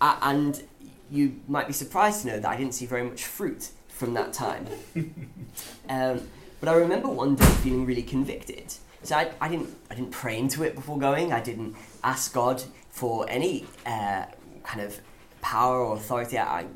and 0.00 0.62
you 1.10 1.40
might 1.46 1.66
be 1.66 1.72
surprised 1.72 2.22
to 2.22 2.28
know 2.28 2.40
that 2.40 2.48
I 2.48 2.56
didn't 2.56 2.74
see 2.74 2.86
very 2.86 3.04
much 3.04 3.24
fruit 3.24 3.70
from 3.88 4.14
that 4.14 4.32
time. 4.32 4.66
um, 5.88 6.20
but 6.60 6.68
I 6.68 6.74
remember 6.74 7.08
one 7.08 7.34
day 7.34 7.44
feeling 7.44 7.86
really 7.86 8.02
convicted. 8.02 8.74
So 9.02 9.16
I, 9.16 9.32
I, 9.40 9.48
didn't, 9.48 9.76
I 9.90 9.94
didn't 9.94 10.12
pray 10.12 10.38
into 10.38 10.62
it 10.62 10.74
before 10.74 10.98
going. 10.98 11.32
I 11.32 11.40
didn't 11.40 11.76
ask 12.02 12.32
God 12.32 12.62
for 12.90 13.28
any 13.28 13.66
uh, 13.84 14.24
kind 14.62 14.80
of 14.80 15.00
power 15.40 15.80
or 15.80 15.96
authority. 15.96 16.38
I, 16.38 16.66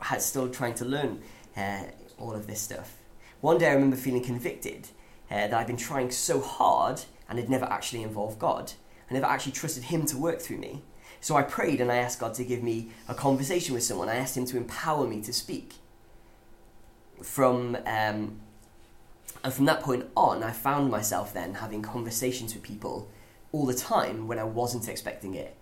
I 0.00 0.14
was 0.14 0.24
still 0.24 0.48
trying 0.48 0.74
to 0.74 0.84
learn 0.84 1.22
uh, 1.56 1.84
all 2.18 2.32
of 2.32 2.46
this 2.46 2.60
stuff. 2.60 2.96
One 3.44 3.58
day 3.58 3.68
I 3.68 3.74
remember 3.74 3.96
feeling 3.96 4.24
convicted 4.24 4.88
uh, 5.30 5.48
that 5.48 5.52
I'd 5.52 5.66
been 5.66 5.76
trying 5.76 6.10
so 6.10 6.40
hard 6.40 7.02
and 7.28 7.38
had 7.38 7.50
never 7.50 7.66
actually 7.66 8.02
involved 8.02 8.38
God. 8.38 8.72
I 9.10 9.12
never 9.12 9.26
actually 9.26 9.52
trusted 9.52 9.82
Him 9.82 10.06
to 10.06 10.16
work 10.16 10.40
through 10.40 10.56
me. 10.56 10.80
So 11.20 11.36
I 11.36 11.42
prayed 11.42 11.82
and 11.82 11.92
I 11.92 11.96
asked 11.96 12.20
God 12.20 12.32
to 12.36 12.44
give 12.44 12.62
me 12.62 12.92
a 13.06 13.12
conversation 13.12 13.74
with 13.74 13.82
someone. 13.82 14.08
I 14.08 14.14
asked 14.14 14.34
Him 14.34 14.46
to 14.46 14.56
empower 14.56 15.06
me 15.06 15.20
to 15.20 15.30
speak. 15.34 15.74
From 17.20 17.76
um, 17.84 18.40
and 19.44 19.52
from 19.52 19.66
that 19.66 19.82
point 19.82 20.06
on, 20.16 20.42
I 20.42 20.52
found 20.52 20.90
myself 20.90 21.34
then 21.34 21.52
having 21.52 21.82
conversations 21.82 22.54
with 22.54 22.62
people 22.62 23.10
all 23.52 23.66
the 23.66 23.74
time 23.74 24.26
when 24.26 24.38
I 24.38 24.44
wasn't 24.44 24.88
expecting 24.88 25.34
it. 25.34 25.54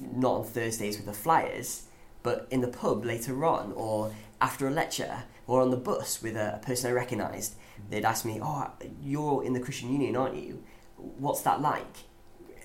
Not 0.00 0.32
on 0.32 0.44
Thursdays 0.44 0.96
with 0.96 1.06
the 1.06 1.12
flyers, 1.12 1.84
but 2.24 2.48
in 2.50 2.62
the 2.62 2.66
pub 2.66 3.04
later 3.04 3.44
on, 3.44 3.74
or 3.76 4.12
after 4.40 4.66
a 4.66 4.72
lecture, 4.72 5.22
or 5.52 5.60
on 5.60 5.70
the 5.70 5.76
bus 5.76 6.22
with 6.22 6.34
a, 6.34 6.58
person 6.62 6.90
I 6.90 6.94
recognised. 6.94 7.56
They'd 7.90 8.06
ask 8.06 8.24
me, 8.24 8.40
"Oh, 8.42 8.70
you're 9.02 9.44
in 9.44 9.52
the 9.52 9.60
Christian 9.60 9.92
Union, 9.92 10.16
aren't 10.16 10.36
you? 10.36 10.62
What's 10.96 11.42
that 11.42 11.60
like?" 11.60 11.94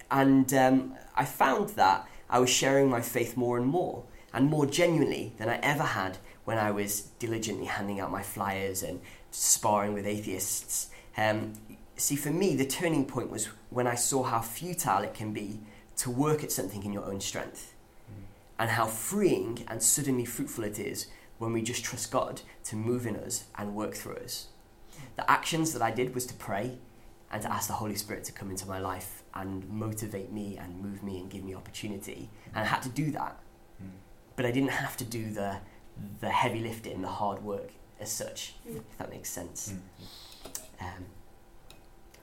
And 0.10 0.54
um, 0.54 0.95
I 1.13 1.26
found 1.26 1.71
that 1.71 2.08
I 2.30 2.39
was 2.39 2.50
sharing 2.50 2.89
my 2.89 3.02
faith 3.02 3.36
more 3.36 3.58
and 3.58 3.67
more, 3.67 4.06
and 4.34 4.50
more 4.50 4.65
genuinely 4.65 5.34
than 5.38 5.50
I 5.50 5.58
ever 5.58 5.84
had 5.84 6.17
when 6.45 6.58
I 6.58 6.71
was 6.71 7.02
diligently 7.19 7.65
handing 7.65 8.00
out 8.00 8.10
my 8.10 8.23
flyers 8.23 8.84
and 8.84 9.02
sparring 9.32 9.93
with 9.93 10.08
atheists. 10.08 10.89
Um, 11.17 11.56
see, 11.97 12.15
for 12.15 12.32
me, 12.32 12.56
the 12.56 12.65
turning 12.65 13.04
point 13.04 13.30
was 13.30 13.50
when 13.69 13.86
I 13.86 13.95
saw 13.95 14.23
how 14.23 14.39
futile 14.39 15.04
it 15.04 15.13
can 15.13 15.34
be 15.34 15.60
to 15.97 16.10
work 16.10 16.41
at 16.41 16.54
something 16.54 16.86
in 16.86 16.93
your 16.93 17.04
own 17.04 17.19
strength, 17.19 17.73
and 18.58 18.69
how 18.69 18.86
freeing 18.86 19.65
and 19.67 19.84
suddenly 19.84 20.23
fruitful 20.23 20.63
it 20.63 20.80
is 20.80 21.08
when 21.38 21.54
we 21.54 21.62
just 21.62 21.84
trust 21.84 22.12
God 22.12 22.41
to 22.65 22.76
move 22.76 23.06
in 23.06 23.15
us 23.15 23.45
and 23.58 23.76
work 23.76 23.95
through 23.95 24.17
us. 24.17 24.47
The 25.15 25.30
actions 25.30 25.73
that 25.73 25.82
I 25.82 25.91
did 25.91 26.15
was 26.15 26.26
to 26.28 26.34
pray 26.34 26.78
and 27.32 27.41
to 27.41 27.52
ask 27.52 27.67
the 27.67 27.73
Holy 27.73 27.95
Spirit 27.95 28.23
to 28.26 28.32
come 28.32 28.50
into 28.50 28.67
my 28.67 28.80
life 28.80 29.23
and 29.34 29.67
motivate 29.69 30.32
me 30.32 30.58
and 30.58 30.82
move 30.82 31.04
me 31.04 31.19
and 31.19 31.30
give 31.30 31.43
me 31.43 31.54
opportunity. 31.54 32.30
And 32.56 32.63
I 32.63 32.67
had 32.67 32.82
to 32.84 32.89
do 32.89 33.12
that. 33.12 33.38
Mm. 33.84 33.89
But 34.36 34.45
I 34.45 34.52
didn't 34.52 34.71
have 34.71 34.97
to 34.97 35.04
do 35.04 35.32
the, 35.32 35.58
the 36.21 36.30
heavy 36.30 36.60
lifting, 36.60 37.02
the 37.02 37.10
hard 37.10 37.43
work 37.43 37.71
as 38.00 38.12
such, 38.12 38.56
mm. 38.67 38.78
if 38.78 38.97
that 38.97 39.10
makes 39.10 39.30
sense. 39.30 39.73
Mm. 39.73 40.62
Um, 40.82 41.06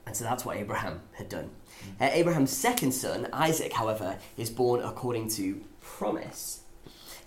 and 0.07 0.15
so 0.15 0.23
that's 0.23 0.45
what 0.45 0.57
Abraham 0.57 1.01
had 1.13 1.29
done. 1.29 1.49
Hmm. 1.81 2.03
Uh, 2.03 2.09
Abraham's 2.11 2.51
second 2.51 2.91
son, 2.91 3.27
Isaac, 3.33 3.73
however, 3.73 4.17
is 4.37 4.49
born 4.49 4.81
according 4.81 5.29
to 5.29 5.61
promise. 5.81 6.61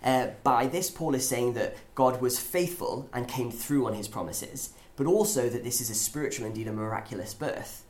Uh, 0.02 0.28
by 0.44 0.66
this, 0.66 0.90
Paul 0.90 1.14
is 1.14 1.28
saying 1.28 1.54
that 1.54 1.76
God 1.94 2.20
was 2.20 2.38
faithful 2.38 3.08
and 3.12 3.28
came 3.28 3.50
through 3.50 3.86
on 3.86 3.94
his 3.94 4.08
promises, 4.08 4.70
but 4.96 5.06
also 5.06 5.48
that 5.48 5.64
this 5.64 5.80
is 5.80 5.90
a 5.90 5.94
spiritual, 5.94 6.46
indeed 6.46 6.68
a 6.68 6.72
miraculous 6.72 7.34
birth. 7.34 7.84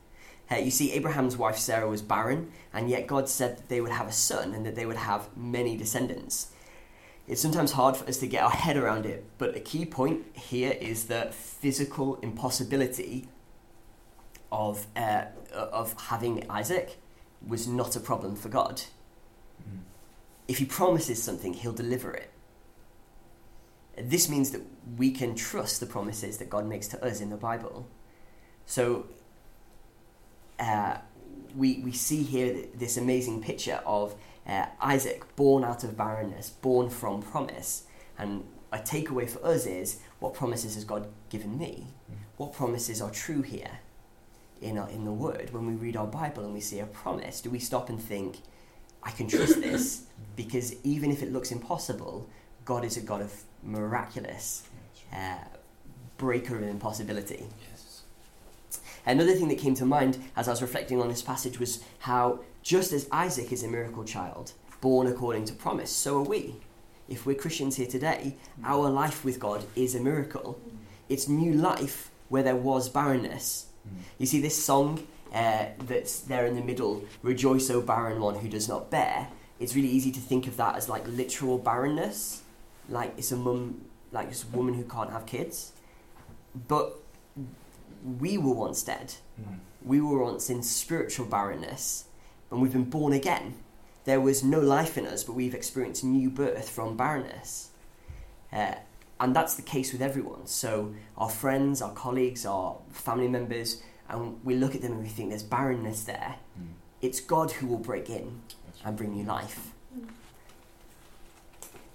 Uh, 0.50 0.56
you 0.56 0.70
see, 0.70 0.92
Abraham's 0.92 1.36
wife 1.36 1.58
Sarah 1.58 1.88
was 1.88 2.00
barren, 2.00 2.50
and 2.72 2.88
yet 2.88 3.06
God 3.06 3.28
said 3.28 3.58
that 3.58 3.68
they 3.68 3.80
would 3.80 3.92
have 3.92 4.08
a 4.08 4.12
son 4.12 4.54
and 4.54 4.64
that 4.64 4.74
they 4.74 4.86
would 4.86 4.96
have 4.96 5.28
many 5.36 5.76
descendants. 5.76 6.52
It's 7.26 7.42
sometimes 7.42 7.72
hard 7.72 7.96
for 7.98 8.08
us 8.08 8.16
to 8.18 8.26
get 8.26 8.42
our 8.42 8.50
head 8.50 8.78
around 8.78 9.04
it, 9.04 9.26
but 9.36 9.54
a 9.54 9.60
key 9.60 9.84
point 9.84 10.24
here 10.34 10.74
is 10.80 11.04
the 11.04 11.28
physical 11.30 12.16
impossibility 12.22 13.28
of, 14.50 14.86
uh, 14.96 15.24
of 15.52 15.92
having 16.00 16.48
Isaac 16.50 16.96
was 17.46 17.68
not 17.68 17.96
a 17.96 18.00
problem 18.00 18.34
for 18.34 18.48
God. 18.48 18.82
Mm. 19.62 19.80
If 20.48 20.58
he 20.58 20.64
promises 20.64 21.22
something, 21.22 21.52
he'll 21.52 21.72
deliver 21.72 22.12
it. 22.12 22.30
This 23.96 24.28
means 24.28 24.50
that 24.52 24.62
we 24.96 25.10
can 25.10 25.34
trust 25.34 25.80
the 25.80 25.86
promises 25.86 26.38
that 26.38 26.48
God 26.48 26.66
makes 26.66 26.88
to 26.88 27.04
us 27.04 27.20
in 27.20 27.30
the 27.30 27.36
Bible. 27.36 27.86
So 28.64 29.06
uh, 30.58 30.98
we, 31.54 31.80
we 31.80 31.92
see 31.92 32.22
here 32.22 32.64
this 32.74 32.96
amazing 32.96 33.42
picture 33.42 33.80
of 33.84 34.14
uh, 34.46 34.66
Isaac 34.80 35.36
born 35.36 35.64
out 35.64 35.84
of 35.84 35.96
barrenness, 35.96 36.50
born 36.50 36.88
from 36.88 37.22
promise. 37.22 37.84
And 38.18 38.44
a 38.72 38.78
takeaway 38.78 39.28
for 39.28 39.44
us 39.44 39.66
is 39.66 40.00
what 40.18 40.34
promises 40.34 40.74
has 40.74 40.84
God 40.84 41.08
given 41.28 41.58
me? 41.58 41.88
What 42.36 42.52
promises 42.52 43.02
are 43.02 43.10
true 43.10 43.42
here 43.42 43.80
in, 44.60 44.78
our, 44.78 44.88
in 44.88 45.04
the 45.04 45.12
Word? 45.12 45.52
When 45.52 45.66
we 45.66 45.74
read 45.74 45.96
our 45.96 46.06
Bible 46.06 46.44
and 46.44 46.54
we 46.54 46.60
see 46.60 46.78
a 46.78 46.86
promise, 46.86 47.40
do 47.40 47.50
we 47.50 47.58
stop 47.58 47.88
and 47.88 48.00
think, 48.00 48.38
I 49.02 49.10
can 49.10 49.28
trust 49.28 49.60
this? 49.60 50.04
Because 50.36 50.76
even 50.84 51.10
if 51.10 51.20
it 51.20 51.32
looks 51.32 51.50
impossible, 51.50 52.28
God 52.64 52.84
is 52.84 52.96
a 52.96 53.00
God 53.00 53.20
of 53.22 53.42
miraculous 53.64 54.62
uh, 55.12 55.38
breaker 56.16 56.56
of 56.56 56.62
impossibility. 56.62 57.46
Another 59.06 59.34
thing 59.34 59.48
that 59.48 59.58
came 59.58 59.74
to 59.74 59.86
mind 59.86 60.22
as 60.36 60.48
I 60.48 60.50
was 60.50 60.62
reflecting 60.62 61.00
on 61.00 61.08
this 61.08 61.22
passage 61.22 61.58
was 61.58 61.82
how, 62.00 62.40
just 62.62 62.92
as 62.92 63.08
Isaac 63.10 63.52
is 63.52 63.62
a 63.62 63.68
miracle 63.68 64.04
child, 64.04 64.52
born 64.80 65.06
according 65.06 65.46
to 65.46 65.54
promise. 65.54 65.90
So 65.90 66.18
are 66.18 66.22
we. 66.22 66.56
If 67.08 67.24
we're 67.24 67.34
Christians 67.34 67.76
here 67.76 67.86
today, 67.86 68.36
our 68.62 68.90
life 68.90 69.24
with 69.24 69.40
God 69.40 69.64
is 69.74 69.94
a 69.94 70.00
miracle. 70.00 70.60
It's 71.08 71.26
new 71.26 71.54
life 71.54 72.10
where 72.28 72.42
there 72.42 72.54
was 72.54 72.90
barrenness. 72.90 73.66
You 74.18 74.26
see, 74.26 74.42
this 74.42 74.62
song 74.62 75.06
uh, 75.32 75.66
that's 75.78 76.20
there 76.20 76.46
in 76.46 76.54
the 76.54 76.62
middle, 76.62 77.04
Rejoice, 77.22 77.70
O 77.70 77.80
barren 77.80 78.20
one 78.20 78.36
who 78.36 78.48
does 78.48 78.68
not 78.68 78.90
bear, 78.90 79.28
it's 79.60 79.74
really 79.74 79.88
easy 79.88 80.12
to 80.12 80.20
think 80.20 80.46
of 80.46 80.56
that 80.56 80.76
as 80.76 80.88
like 80.88 81.06
literal 81.06 81.58
barrenness. 81.58 82.42
Like 82.88 83.14
it's 83.16 83.32
a 83.32 83.36
mum, 83.36 83.82
like 84.12 84.28
it's 84.28 84.44
a 84.44 84.56
woman 84.56 84.74
who 84.74 84.84
can't 84.84 85.10
have 85.10 85.26
kids. 85.26 85.72
But 86.66 86.94
we 88.18 88.38
were 88.38 88.54
once 88.54 88.82
dead. 88.82 89.14
Mm. 89.40 89.58
We 89.84 90.00
were 90.00 90.22
once 90.22 90.50
in 90.50 90.62
spiritual 90.62 91.26
barrenness, 91.26 92.04
and 92.50 92.62
we've 92.62 92.72
been 92.72 92.90
born 92.90 93.12
again. 93.12 93.56
There 94.04 94.20
was 94.20 94.42
no 94.42 94.60
life 94.60 94.96
in 94.96 95.06
us, 95.06 95.24
but 95.24 95.34
we've 95.34 95.54
experienced 95.54 96.02
new 96.04 96.30
birth 96.30 96.68
from 96.70 96.96
barrenness. 96.96 97.70
Uh, 98.52 98.74
and 99.20 99.34
that's 99.34 99.56
the 99.56 99.62
case 99.62 99.92
with 99.92 100.00
everyone. 100.00 100.46
So, 100.46 100.94
our 101.16 101.28
friends, 101.28 101.82
our 101.82 101.92
colleagues, 101.92 102.46
our 102.46 102.76
family 102.90 103.28
members, 103.28 103.82
and 104.08 104.42
we 104.44 104.56
look 104.56 104.74
at 104.74 104.82
them 104.82 104.92
and 104.92 105.02
we 105.02 105.08
think 105.08 105.30
there's 105.30 105.42
barrenness 105.42 106.04
there. 106.04 106.36
Mm. 106.58 106.68
It's 107.00 107.20
God 107.20 107.52
who 107.52 107.66
will 107.66 107.78
break 107.78 108.08
in 108.10 108.40
and 108.84 108.96
bring 108.96 109.14
you 109.14 109.24
life. 109.24 109.72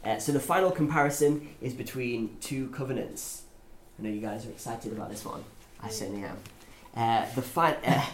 Uh, 0.06 0.20
so, 0.20 0.32
the 0.34 0.40
final 0.40 0.70
comparison 0.70 1.50
is 1.62 1.74
between 1.74 2.36
two 2.42 2.68
covenants. 2.70 3.44
I 3.98 4.04
know 4.04 4.10
you 4.10 4.20
guys 4.20 4.46
are 4.46 4.50
excited 4.50 4.92
about 4.92 5.10
this 5.10 5.24
one. 5.24 5.44
I 5.82 5.90
certainly 5.90 6.24
am. 6.24 6.38
Uh, 6.96 7.26
the, 7.36 7.42
fi- 7.42 7.78
uh, 7.86 8.06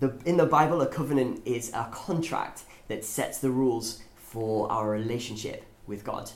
the 0.00 0.18
in 0.24 0.36
the 0.36 0.46
Bible, 0.46 0.80
a 0.82 0.86
covenant 0.86 1.42
is 1.44 1.70
a 1.74 1.88
contract 1.92 2.62
that 2.88 3.04
sets 3.04 3.38
the 3.38 3.50
rules 3.50 4.02
for 4.16 4.70
our 4.70 4.90
relationship 4.90 5.64
with 5.86 6.02
God. 6.04 6.30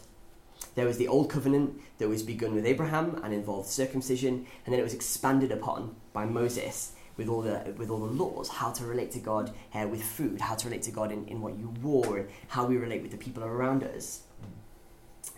There 0.75 0.87
was 0.87 0.99
the 0.99 1.09
old 1.09 1.29
covenant 1.29 1.81
that 1.99 2.09
was 2.09 2.23
begun 2.23 2.55
with 2.55 2.65
Abraham 2.65 3.21
and 3.25 3.35
involved 3.35 3.69
circumcision, 3.69 4.47
and 4.65 4.73
then 4.73 4.79
it 4.79 4.85
was 4.85 4.95
expanded 4.95 5.51
upon 5.51 5.97
by 6.13 6.25
Moses 6.27 6.93
with 7.17 7.29
all 7.29 7.43
the 7.43 7.75
with 7.77 7.91
all 7.91 8.01
the 8.01 8.13
laws, 8.13 8.49
how 8.49 8.71
to 8.73 8.85
relate 8.85 9.11
to 9.13 9.19
God 9.19 9.53
uh, 9.75 9.87
with 9.89 10.03
food, 10.03 10.41
how 10.41 10.55
to 10.55 10.69
relate 10.69 10.83
to 10.83 10.91
God 10.91 11.13
in, 11.13 11.27
in 11.27 11.41
what 11.41 11.57
you 11.59 11.69
wore, 11.83 12.29
how 12.49 12.65
we 12.65 12.77
relate 12.77 13.03
with 13.03 13.11
the 13.11 13.19
people 13.19 13.45
around 13.45 13.85
us. 13.85 14.23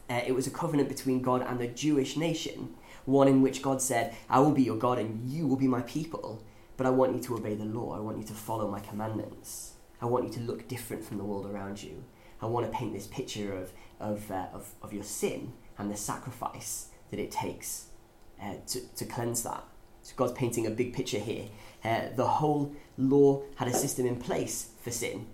Uh, 0.08 0.20
it 0.26 0.32
was 0.32 0.46
a 0.46 0.50
covenant 0.50 0.88
between 0.88 1.22
God 1.22 1.42
and 1.42 1.58
the 1.58 1.66
Jewish 1.66 2.16
nation, 2.16 2.74
one 3.06 3.28
in 3.28 3.42
which 3.42 3.62
God 3.62 3.80
said, 3.80 4.14
I 4.28 4.40
will 4.40 4.52
be 4.52 4.62
your 4.62 4.76
God 4.76 4.98
and 4.98 5.28
you 5.30 5.46
will 5.46 5.56
be 5.56 5.66
my 5.66 5.82
people, 5.82 6.44
but 6.76 6.86
I 6.86 6.90
want 6.90 7.14
you 7.14 7.22
to 7.22 7.36
obey 7.36 7.54
the 7.54 7.64
law. 7.64 7.96
I 7.96 8.00
want 8.00 8.18
you 8.18 8.24
to 8.24 8.34
follow 8.34 8.70
my 8.70 8.80
commandments. 8.80 9.72
I 10.00 10.06
want 10.06 10.26
you 10.26 10.32
to 10.34 10.40
look 10.40 10.68
different 10.68 11.04
from 11.04 11.18
the 11.18 11.24
world 11.24 11.46
around 11.46 11.82
you. 11.82 12.04
I 12.42 12.46
want 12.46 12.70
to 12.70 12.76
paint 12.76 12.92
this 12.92 13.06
picture 13.06 13.56
of, 13.56 13.72
of, 13.98 14.30
uh, 14.30 14.46
of, 14.52 14.74
of 14.82 14.92
your 14.92 15.04
sin 15.04 15.54
and 15.78 15.90
the 15.90 15.96
sacrifice 15.96 16.88
that 17.10 17.18
it 17.18 17.30
takes 17.30 17.86
uh, 18.42 18.54
to, 18.66 18.80
to 18.96 19.04
cleanse 19.06 19.42
that. 19.44 19.64
So 20.04 20.12
God's 20.16 20.32
painting 20.32 20.66
a 20.66 20.70
big 20.70 20.92
picture 20.92 21.18
here. 21.18 21.46
Uh, 21.82 22.02
the 22.14 22.26
whole 22.26 22.72
law 22.98 23.40
had 23.56 23.68
a 23.68 23.72
system 23.72 24.06
in 24.06 24.16
place 24.16 24.68
for 24.82 24.90
sin. 24.90 25.26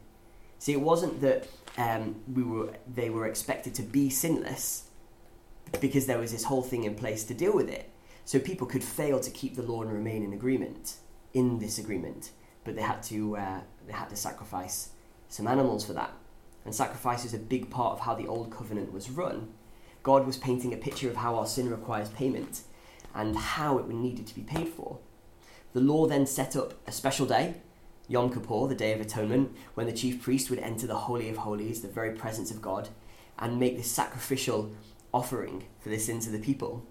See, 0.60 0.72
it 0.72 0.80
wasn't 0.80 1.20
that 1.22 1.48
um, 1.76 2.20
we 2.32 2.44
were, 2.44 2.72
they 2.86 3.10
were 3.10 3.26
expected 3.26 3.74
to 3.74 3.82
be 3.82 4.08
sinless 4.10 4.84
because 5.80 6.06
there 6.06 6.18
was 6.18 6.30
this 6.30 6.44
whole 6.44 6.62
thing 6.62 6.84
in 6.84 6.94
place 6.94 7.24
to 7.24 7.34
deal 7.34 7.52
with 7.52 7.68
it. 7.68 7.90
So 8.24 8.38
people 8.38 8.66
could 8.66 8.84
fail 8.84 9.18
to 9.18 9.30
keep 9.30 9.56
the 9.56 9.62
law 9.62 9.82
and 9.82 9.92
remain 9.92 10.22
in 10.22 10.32
agreement, 10.32 10.98
in 11.34 11.58
this 11.58 11.78
agreement, 11.78 12.30
but 12.62 12.76
they 12.76 12.82
had 12.82 13.02
to, 13.04 13.36
uh, 13.36 13.60
they 13.88 13.92
had 13.92 14.08
to 14.10 14.16
sacrifice 14.16 14.90
some 15.28 15.48
animals 15.48 15.84
for 15.84 15.94
that. 15.94 16.12
And 16.64 16.72
sacrifice 16.72 17.24
is 17.24 17.34
a 17.34 17.38
big 17.38 17.70
part 17.70 17.94
of 17.94 18.00
how 18.00 18.14
the 18.14 18.28
old 18.28 18.52
covenant 18.52 18.92
was 18.92 19.10
run. 19.10 19.48
God 20.04 20.26
was 20.26 20.36
painting 20.36 20.72
a 20.72 20.76
picture 20.76 21.10
of 21.10 21.16
how 21.16 21.34
our 21.34 21.46
sin 21.46 21.70
requires 21.70 22.08
payment 22.10 22.60
and 23.14 23.36
how 23.36 23.78
it 23.78 23.86
would 23.86 23.96
needed 23.96 24.26
to 24.26 24.34
be 24.34 24.42
paid 24.42 24.68
for. 24.68 24.98
The 25.72 25.80
law 25.80 26.06
then 26.06 26.26
set 26.26 26.56
up 26.56 26.74
a 26.86 26.92
special 26.92 27.26
day, 27.26 27.54
Yom 28.08 28.32
Kippur, 28.32 28.66
the 28.66 28.74
Day 28.74 28.92
of 28.92 29.00
Atonement, 29.00 29.54
when 29.74 29.86
the 29.86 29.92
chief 29.92 30.20
priest 30.20 30.50
would 30.50 30.58
enter 30.58 30.86
the 30.86 30.96
Holy 30.96 31.28
of 31.28 31.38
Holies, 31.38 31.80
the 31.80 31.88
very 31.88 32.12
presence 32.12 32.50
of 32.50 32.60
God, 32.60 32.88
and 33.38 33.60
make 33.60 33.76
this 33.76 33.90
sacrificial 33.90 34.72
offering 35.12 35.64
for 35.80 35.88
the 35.88 35.98
sins 35.98 36.26
of 36.26 36.32
the 36.32 36.40
people. 36.40 36.84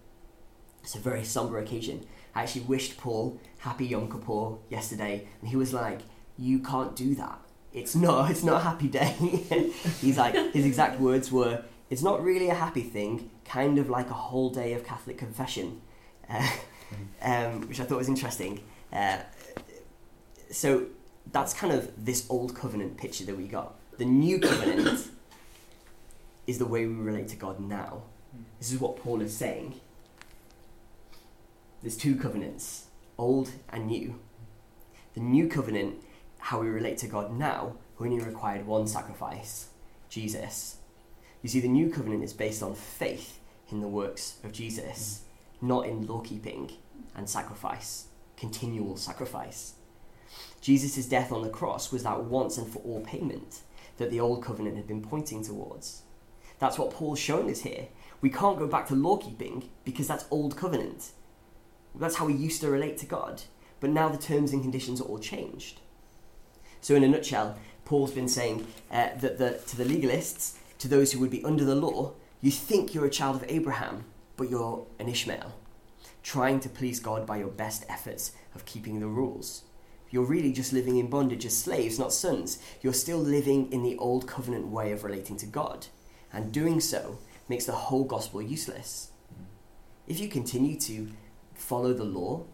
It's 0.82 0.96
a 0.96 1.00
very 1.00 1.26
somber 1.26 1.60
occasion. 1.60 2.06
I 2.34 2.44
actually 2.44 2.62
wished 2.62 2.98
Paul 2.98 3.40
happy 3.60 3.88
Yom 3.88 4.10
Kippur 4.10 4.58
yesterday, 4.70 5.28
and 5.42 5.50
he 5.50 5.58
was 5.58 5.74
like, 5.74 6.02
"You 6.38 6.60
can't 6.60 6.96
do 6.96 7.16
that. 7.16 7.40
It's 7.74 7.96
not. 7.96 8.32
It's 8.32 8.44
not 8.44 8.62
a 8.62 8.64
happy 8.64 8.88
day." 8.88 9.14
He's 10.02 10.18
like, 10.18 10.54
his 10.54 10.66
exact 10.66 11.00
words 11.00 11.32
were, 11.32 11.64
"It's 11.90 12.02
not 12.02 12.24
really 12.24 12.50
a 12.50 12.56
happy 12.56 12.84
thing. 12.84 13.30
Kind 13.44 13.78
of 13.78 13.90
like 13.90 14.10
a 14.10 14.14
whole 14.14 14.50
day 14.50 14.74
of 14.74 14.86
Catholic 14.86 15.18
confession," 15.18 15.82
um, 17.22 17.68
which 17.68 17.80
I 17.80 17.84
thought 17.84 17.98
was 17.98 18.10
interesting. 18.10 18.62
Uh, 18.92 19.20
so 20.52 20.88
that's 21.32 21.54
kind 21.54 21.74
of 21.74 21.92
this 22.04 22.26
old 22.30 22.56
covenant 22.56 22.98
picture 22.98 23.26
that 23.26 23.38
we 23.38 23.48
got. 23.48 23.76
The 23.98 24.06
new 24.06 24.40
covenant 24.40 25.10
is 26.48 26.58
the 26.58 26.66
way 26.66 26.86
we 26.86 26.94
relate 26.94 27.28
to 27.30 27.36
God 27.36 27.60
now. 27.60 28.04
This 28.60 28.72
is 28.72 28.80
what 28.80 28.98
Paul 28.98 29.22
is 29.22 29.36
saying. 29.36 29.80
There's 31.82 31.98
two 31.98 32.16
covenants, 32.16 32.88
old 33.18 33.52
and 33.70 33.88
new. 33.88 34.20
The 35.14 35.22
new 35.22 35.48
covenant, 35.48 35.96
how 36.40 36.62
we 36.62 36.70
relate 36.70 36.98
to 37.00 37.08
God 37.08 37.32
now, 37.32 37.76
only 38.00 38.20
required 38.20 38.66
one 38.66 38.88
sacrifice 38.88 39.70
Jesus. 40.10 40.78
You 41.42 41.50
see, 41.50 41.60
the 41.60 41.68
new 41.68 41.90
covenant 41.90 42.24
is 42.24 42.34
based 42.34 42.62
on 42.64 42.76
faith 42.76 43.40
in 43.72 43.82
the 43.82 43.88
works 43.88 44.38
of 44.44 44.52
Jesus, 44.52 45.22
not 45.62 45.86
in 45.86 46.06
law 46.06 46.22
keeping 46.22 46.72
and 47.16 47.30
sacrifice, 47.30 48.08
continual 48.38 48.98
sacrifice. 48.98 49.74
Jesus' 50.62 51.06
death 51.06 51.32
on 51.32 51.42
the 51.42 51.50
cross 51.50 51.92
was 51.92 52.04
that 52.04 52.24
once 52.24 52.58
and 52.58 52.68
for 52.68 52.80
all 52.80 53.02
payment 53.02 53.62
that 53.98 54.10
the 54.10 54.20
old 54.20 54.44
covenant 54.44 54.78
had 54.78 54.88
been 54.88 55.02
pointing 55.02 55.44
towards. 55.44 56.04
That's 56.60 56.78
what 56.78 56.92
Paul's 56.92 57.20
showing 57.20 57.50
us 57.50 57.62
here. 57.62 57.88
We 58.22 58.30
can't 58.30 58.60
go 58.60 58.68
back 58.68 58.88
to 58.88 58.96
law 58.96 59.18
keeping 59.18 59.70
because 59.86 60.08
that's 60.08 60.26
old 60.30 60.58
covenant. 60.58 61.12
That's 61.96 62.16
how 62.16 62.26
we 62.26 62.34
used 62.34 62.62
to 62.62 62.70
relate 62.70 62.98
to 63.00 63.06
God. 63.06 63.44
But 63.80 63.92
now 63.92 64.10
the 64.10 64.18
terms 64.18 64.52
and 64.52 64.62
conditions 64.62 65.00
are 65.00 65.06
all 65.06 65.20
changed. 65.20 65.80
So, 66.82 66.96
in 66.96 67.04
a 67.04 67.08
nutshell, 67.08 67.58
Paul's 67.86 68.12
been 68.12 68.28
saying 68.28 68.68
uh, 68.92 69.10
that 69.20 69.38
the, 69.38 69.60
to 69.68 69.78
the 69.78 69.84
legalists, 69.84 70.58
to 70.80 70.88
those 70.88 71.12
who 71.12 71.20
would 71.20 71.30
be 71.30 71.44
under 71.44 71.66
the 71.66 71.76
law, 71.76 72.14
you 72.42 72.52
think 72.52 72.94
you're 72.94 73.06
a 73.06 73.10
child 73.10 73.38
of 73.38 73.46
Abraham, 73.50 74.06
but 74.40 74.50
you're 74.50 74.88
an 75.00 75.10
Ishmael, 75.10 75.54
trying 76.24 76.62
to 76.62 76.70
please 76.70 77.02
God 77.02 77.28
by 77.28 77.38
your 77.38 77.50
best 77.50 77.86
efforts 77.90 78.32
of 78.56 78.64
keeping 78.66 79.02
the 79.02 79.08
rules. 79.08 79.64
You're 80.12 80.24
really 80.24 80.54
just 80.54 80.72
living 80.72 80.96
in 80.96 81.10
bondage 81.10 81.46
as 81.46 81.58
slaves, 81.58 82.00
not 82.00 82.14
sons. 82.14 82.58
You're 82.82 82.94
still 82.94 83.18
living 83.18 83.70
in 83.74 83.84
the 83.84 83.98
old 83.98 84.30
covenant 84.30 84.68
way 84.68 84.94
of 84.94 85.04
relating 85.04 85.36
to 85.38 85.46
God 85.46 85.88
and 86.32 86.54
doing 86.54 86.80
so 86.80 87.20
makes 87.50 87.66
the 87.66 87.74
whole 87.74 88.06
gospel 88.06 88.42
useless. 88.42 89.12
If 90.08 90.22
you 90.22 90.30
continue 90.30 90.80
to 90.80 91.10
follow 91.54 91.94
the 91.94 92.06
law, 92.06 92.46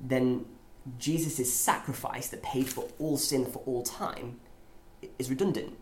then 0.00 0.46
Jesus' 0.96 1.52
sacrifice 1.52 2.28
that 2.28 2.44
paid 2.44 2.68
for 2.68 2.88
all 3.00 3.16
sin 3.16 3.46
for 3.46 3.58
all 3.66 3.82
time 3.82 4.38
is 5.18 5.28
redundant. 5.28 5.76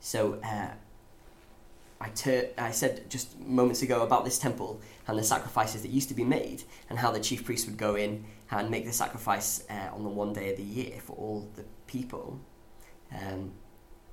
So, 0.00 0.34
uh, 0.44 0.72
I, 2.00 2.08
ter- 2.08 2.48
I 2.56 2.70
said 2.70 3.10
just 3.10 3.38
moments 3.38 3.82
ago 3.82 4.02
about 4.02 4.24
this 4.24 4.38
temple 4.38 4.80
and 5.06 5.18
the 5.18 5.22
sacrifices 5.22 5.82
that 5.82 5.90
used 5.90 6.08
to 6.08 6.14
be 6.14 6.24
made, 6.24 6.64
and 6.88 6.98
how 6.98 7.10
the 7.10 7.20
chief 7.20 7.44
priest 7.44 7.66
would 7.66 7.76
go 7.76 7.94
in 7.94 8.24
and 8.50 8.70
make 8.70 8.86
the 8.86 8.92
sacrifice 8.92 9.64
uh, 9.68 9.94
on 9.94 10.02
the 10.02 10.08
one 10.08 10.32
day 10.32 10.50
of 10.50 10.56
the 10.56 10.62
year 10.62 10.98
for 11.00 11.14
all 11.16 11.48
the 11.56 11.64
people. 11.86 12.40
Um, 13.12 13.52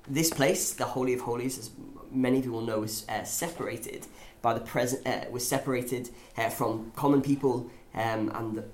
this 0.06 0.30
place, 0.30 0.72
the 0.72 0.84
Holy 0.84 1.14
of 1.14 1.20
Holies, 1.20 1.58
as 1.58 1.70
many 2.10 2.42
people 2.42 2.60
know, 2.60 2.80
was 2.80 3.06
uh, 3.08 3.24
separated 3.24 4.06
by 4.42 4.54
the 4.54 4.60
present. 4.60 5.06
Uh, 5.06 5.30
was 5.30 5.46
separated 5.46 6.10
uh, 6.36 6.48
from 6.48 6.92
common 6.96 7.22
people 7.22 7.70
um, 7.94 8.30
and 8.34 8.56
the, 8.56 8.64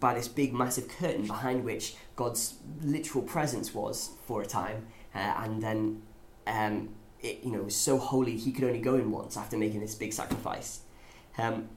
by 0.00 0.14
this 0.14 0.28
big, 0.28 0.52
massive 0.52 0.88
curtain 0.88 1.26
behind 1.26 1.64
which 1.64 1.94
God's 2.16 2.54
literal 2.82 3.24
presence 3.24 3.74
was 3.74 4.10
for 4.26 4.42
a 4.42 4.46
time, 4.46 4.86
uh, 5.14 5.18
and 5.18 5.62
then 5.62 6.02
um, 6.46 6.88
it, 7.22 7.40
you 7.44 7.52
know, 7.52 7.62
was 7.62 7.76
so 7.76 7.98
holy 7.98 8.36
he 8.36 8.52
could 8.52 8.64
only 8.64 8.80
go 8.80 8.96
in 8.96 9.10
once 9.10 9.36
after 9.36 9.56
making 9.56 9.80
this 9.80 9.94
big 9.94 10.12
sacrifice. 10.12 10.80
Um, 11.38 11.68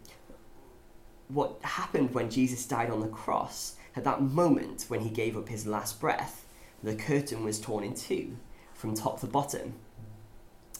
what 1.28 1.60
happened 1.64 2.14
when 2.14 2.30
Jesus 2.30 2.66
died 2.66 2.90
on 2.90 3.00
the 3.00 3.08
cross? 3.08 3.76
At 3.96 4.04
that 4.04 4.22
moment, 4.22 4.86
when 4.88 5.02
he 5.02 5.10
gave 5.10 5.38
up 5.38 5.50
his 5.50 5.66
last 5.66 6.00
breath, 6.00 6.46
the 6.84 6.96
curtain 6.96 7.44
was 7.44 7.60
torn 7.60 7.84
in 7.84 7.96
two 7.96 8.38
from 8.74 8.94
top 8.94 9.22
to 9.22 9.28
bottom. 9.28 9.76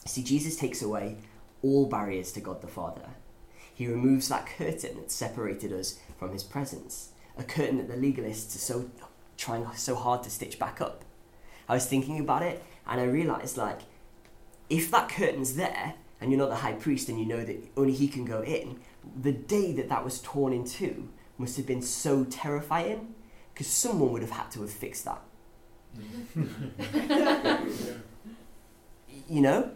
See, 0.04 0.22
Jesus 0.22 0.56
takes 0.56 0.82
away 0.82 1.16
all 1.62 1.86
barriers 1.86 2.30
to 2.32 2.40
God 2.40 2.60
the 2.60 2.68
Father. 2.68 3.08
He 3.74 3.86
removes 3.86 4.28
that 4.28 4.46
curtain 4.46 4.96
that 4.96 5.10
separated 5.10 5.72
us 5.72 5.98
from 6.18 6.32
his 6.32 6.42
presence, 6.42 7.10
a 7.36 7.42
curtain 7.42 7.78
that 7.78 7.88
the 7.88 7.94
legalists 7.94 8.54
are 8.54 8.58
so 8.58 8.90
trying 9.36 9.66
so 9.74 9.94
hard 9.94 10.22
to 10.22 10.30
stitch 10.30 10.58
back 10.58 10.80
up. 10.80 11.04
I 11.68 11.74
was 11.74 11.86
thinking 11.86 12.20
about 12.20 12.42
it 12.42 12.64
and 12.86 13.00
I 13.00 13.04
realized 13.04 13.56
like 13.56 13.80
if 14.68 14.90
that 14.90 15.08
curtain's 15.08 15.56
there 15.56 15.94
and 16.20 16.30
you're 16.30 16.38
not 16.38 16.48
the 16.50 16.56
high 16.56 16.72
priest 16.72 17.08
and 17.08 17.18
you 17.18 17.26
know 17.26 17.44
that 17.44 17.56
only 17.76 17.92
he 17.92 18.08
can 18.08 18.24
go 18.24 18.42
in, 18.42 18.78
the 19.20 19.32
day 19.32 19.72
that 19.72 19.88
that 19.88 20.04
was 20.04 20.20
torn 20.20 20.52
in 20.52 20.64
two 20.64 21.08
must 21.38 21.56
have 21.56 21.66
been 21.66 21.82
so 21.82 22.24
terrifying 22.24 23.14
because 23.52 23.66
someone 23.66 24.12
would 24.12 24.22
have 24.22 24.30
had 24.30 24.50
to 24.50 24.60
have 24.62 24.70
fixed 24.70 25.04
that. 25.04 25.22
you 29.28 29.40
know? 29.40 29.70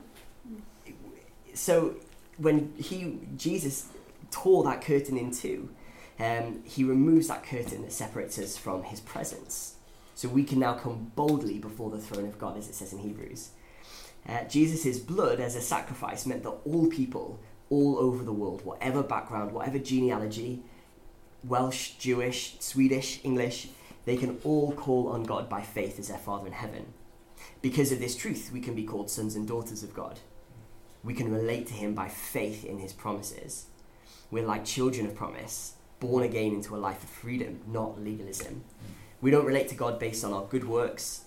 So 1.54 1.96
when 2.38 2.72
he 2.76 3.18
Jesus 3.36 3.88
tore 4.30 4.64
that 4.64 4.82
curtain 4.82 5.16
in 5.16 5.30
two, 5.30 5.70
um, 6.18 6.62
he 6.64 6.84
removes 6.84 7.28
that 7.28 7.44
curtain 7.44 7.82
that 7.82 7.92
separates 7.92 8.38
us 8.38 8.56
from 8.56 8.82
his 8.84 9.00
presence. 9.00 9.74
So 10.14 10.28
we 10.28 10.44
can 10.44 10.58
now 10.58 10.74
come 10.74 11.12
boldly 11.16 11.58
before 11.58 11.90
the 11.90 11.98
throne 11.98 12.26
of 12.26 12.38
God, 12.38 12.58
as 12.58 12.68
it 12.68 12.74
says 12.74 12.92
in 12.92 12.98
Hebrews. 12.98 13.50
Uh, 14.28 14.44
Jesus' 14.44 14.98
blood 14.98 15.40
as 15.40 15.56
a 15.56 15.60
sacrifice 15.60 16.26
meant 16.26 16.42
that 16.42 16.58
all 16.64 16.86
people, 16.88 17.40
all 17.68 17.98
over 17.98 18.22
the 18.22 18.32
world, 18.32 18.64
whatever 18.64 19.02
background, 19.02 19.52
whatever 19.52 19.78
genealogy, 19.78 20.62
Welsh, 21.44 21.92
Jewish, 21.92 22.56
Swedish, 22.60 23.20
English, 23.24 23.68
they 24.04 24.16
can 24.16 24.38
all 24.44 24.72
call 24.72 25.08
on 25.08 25.24
God 25.24 25.48
by 25.48 25.62
faith 25.62 25.98
as 25.98 26.08
their 26.08 26.18
Father 26.18 26.46
in 26.46 26.52
heaven. 26.52 26.92
Because 27.62 27.92
of 27.92 28.00
this 28.00 28.16
truth, 28.16 28.50
we 28.52 28.60
can 28.60 28.74
be 28.74 28.84
called 28.84 29.10
sons 29.10 29.36
and 29.36 29.46
daughters 29.46 29.82
of 29.82 29.94
God. 29.94 30.20
We 31.02 31.14
can 31.14 31.32
relate 31.32 31.66
to 31.68 31.74
Him 31.74 31.94
by 31.94 32.08
faith 32.08 32.64
in 32.64 32.78
His 32.78 32.92
promises. 32.92 33.66
We're 34.30 34.46
like 34.46 34.64
children 34.64 35.06
of 35.06 35.14
promise, 35.14 35.74
born 35.98 36.22
again 36.22 36.52
into 36.52 36.76
a 36.76 36.78
life 36.78 37.02
of 37.02 37.08
freedom, 37.08 37.60
not 37.66 38.02
legalism. 38.02 38.64
We 39.20 39.30
don't 39.30 39.46
relate 39.46 39.68
to 39.68 39.74
God 39.74 39.98
based 39.98 40.24
on 40.24 40.32
our 40.32 40.44
good 40.44 40.66
works 40.66 41.24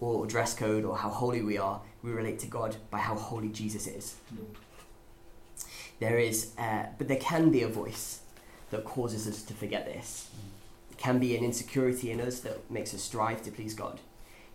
or 0.00 0.26
dress 0.26 0.54
code 0.54 0.84
or 0.84 0.96
how 0.96 1.10
holy 1.10 1.42
we 1.42 1.58
are. 1.58 1.80
We 2.02 2.10
relate 2.10 2.38
to 2.40 2.46
God 2.46 2.76
by 2.90 2.98
how 2.98 3.14
holy 3.14 3.48
Jesus 3.48 3.86
is. 3.86 4.16
There 6.00 6.18
is, 6.18 6.52
uh, 6.58 6.86
but 6.98 7.06
there 7.08 7.18
can 7.18 7.50
be 7.50 7.62
a 7.62 7.68
voice 7.68 8.20
that 8.70 8.84
causes 8.84 9.28
us 9.28 9.42
to 9.44 9.54
forget 9.54 9.86
this. 9.86 10.28
It 10.90 10.98
can 10.98 11.18
be 11.18 11.36
an 11.36 11.44
insecurity 11.44 12.10
in 12.10 12.20
us 12.20 12.40
that 12.40 12.68
makes 12.70 12.92
us 12.92 13.02
strive 13.02 13.42
to 13.42 13.52
please 13.52 13.74
God. 13.74 14.00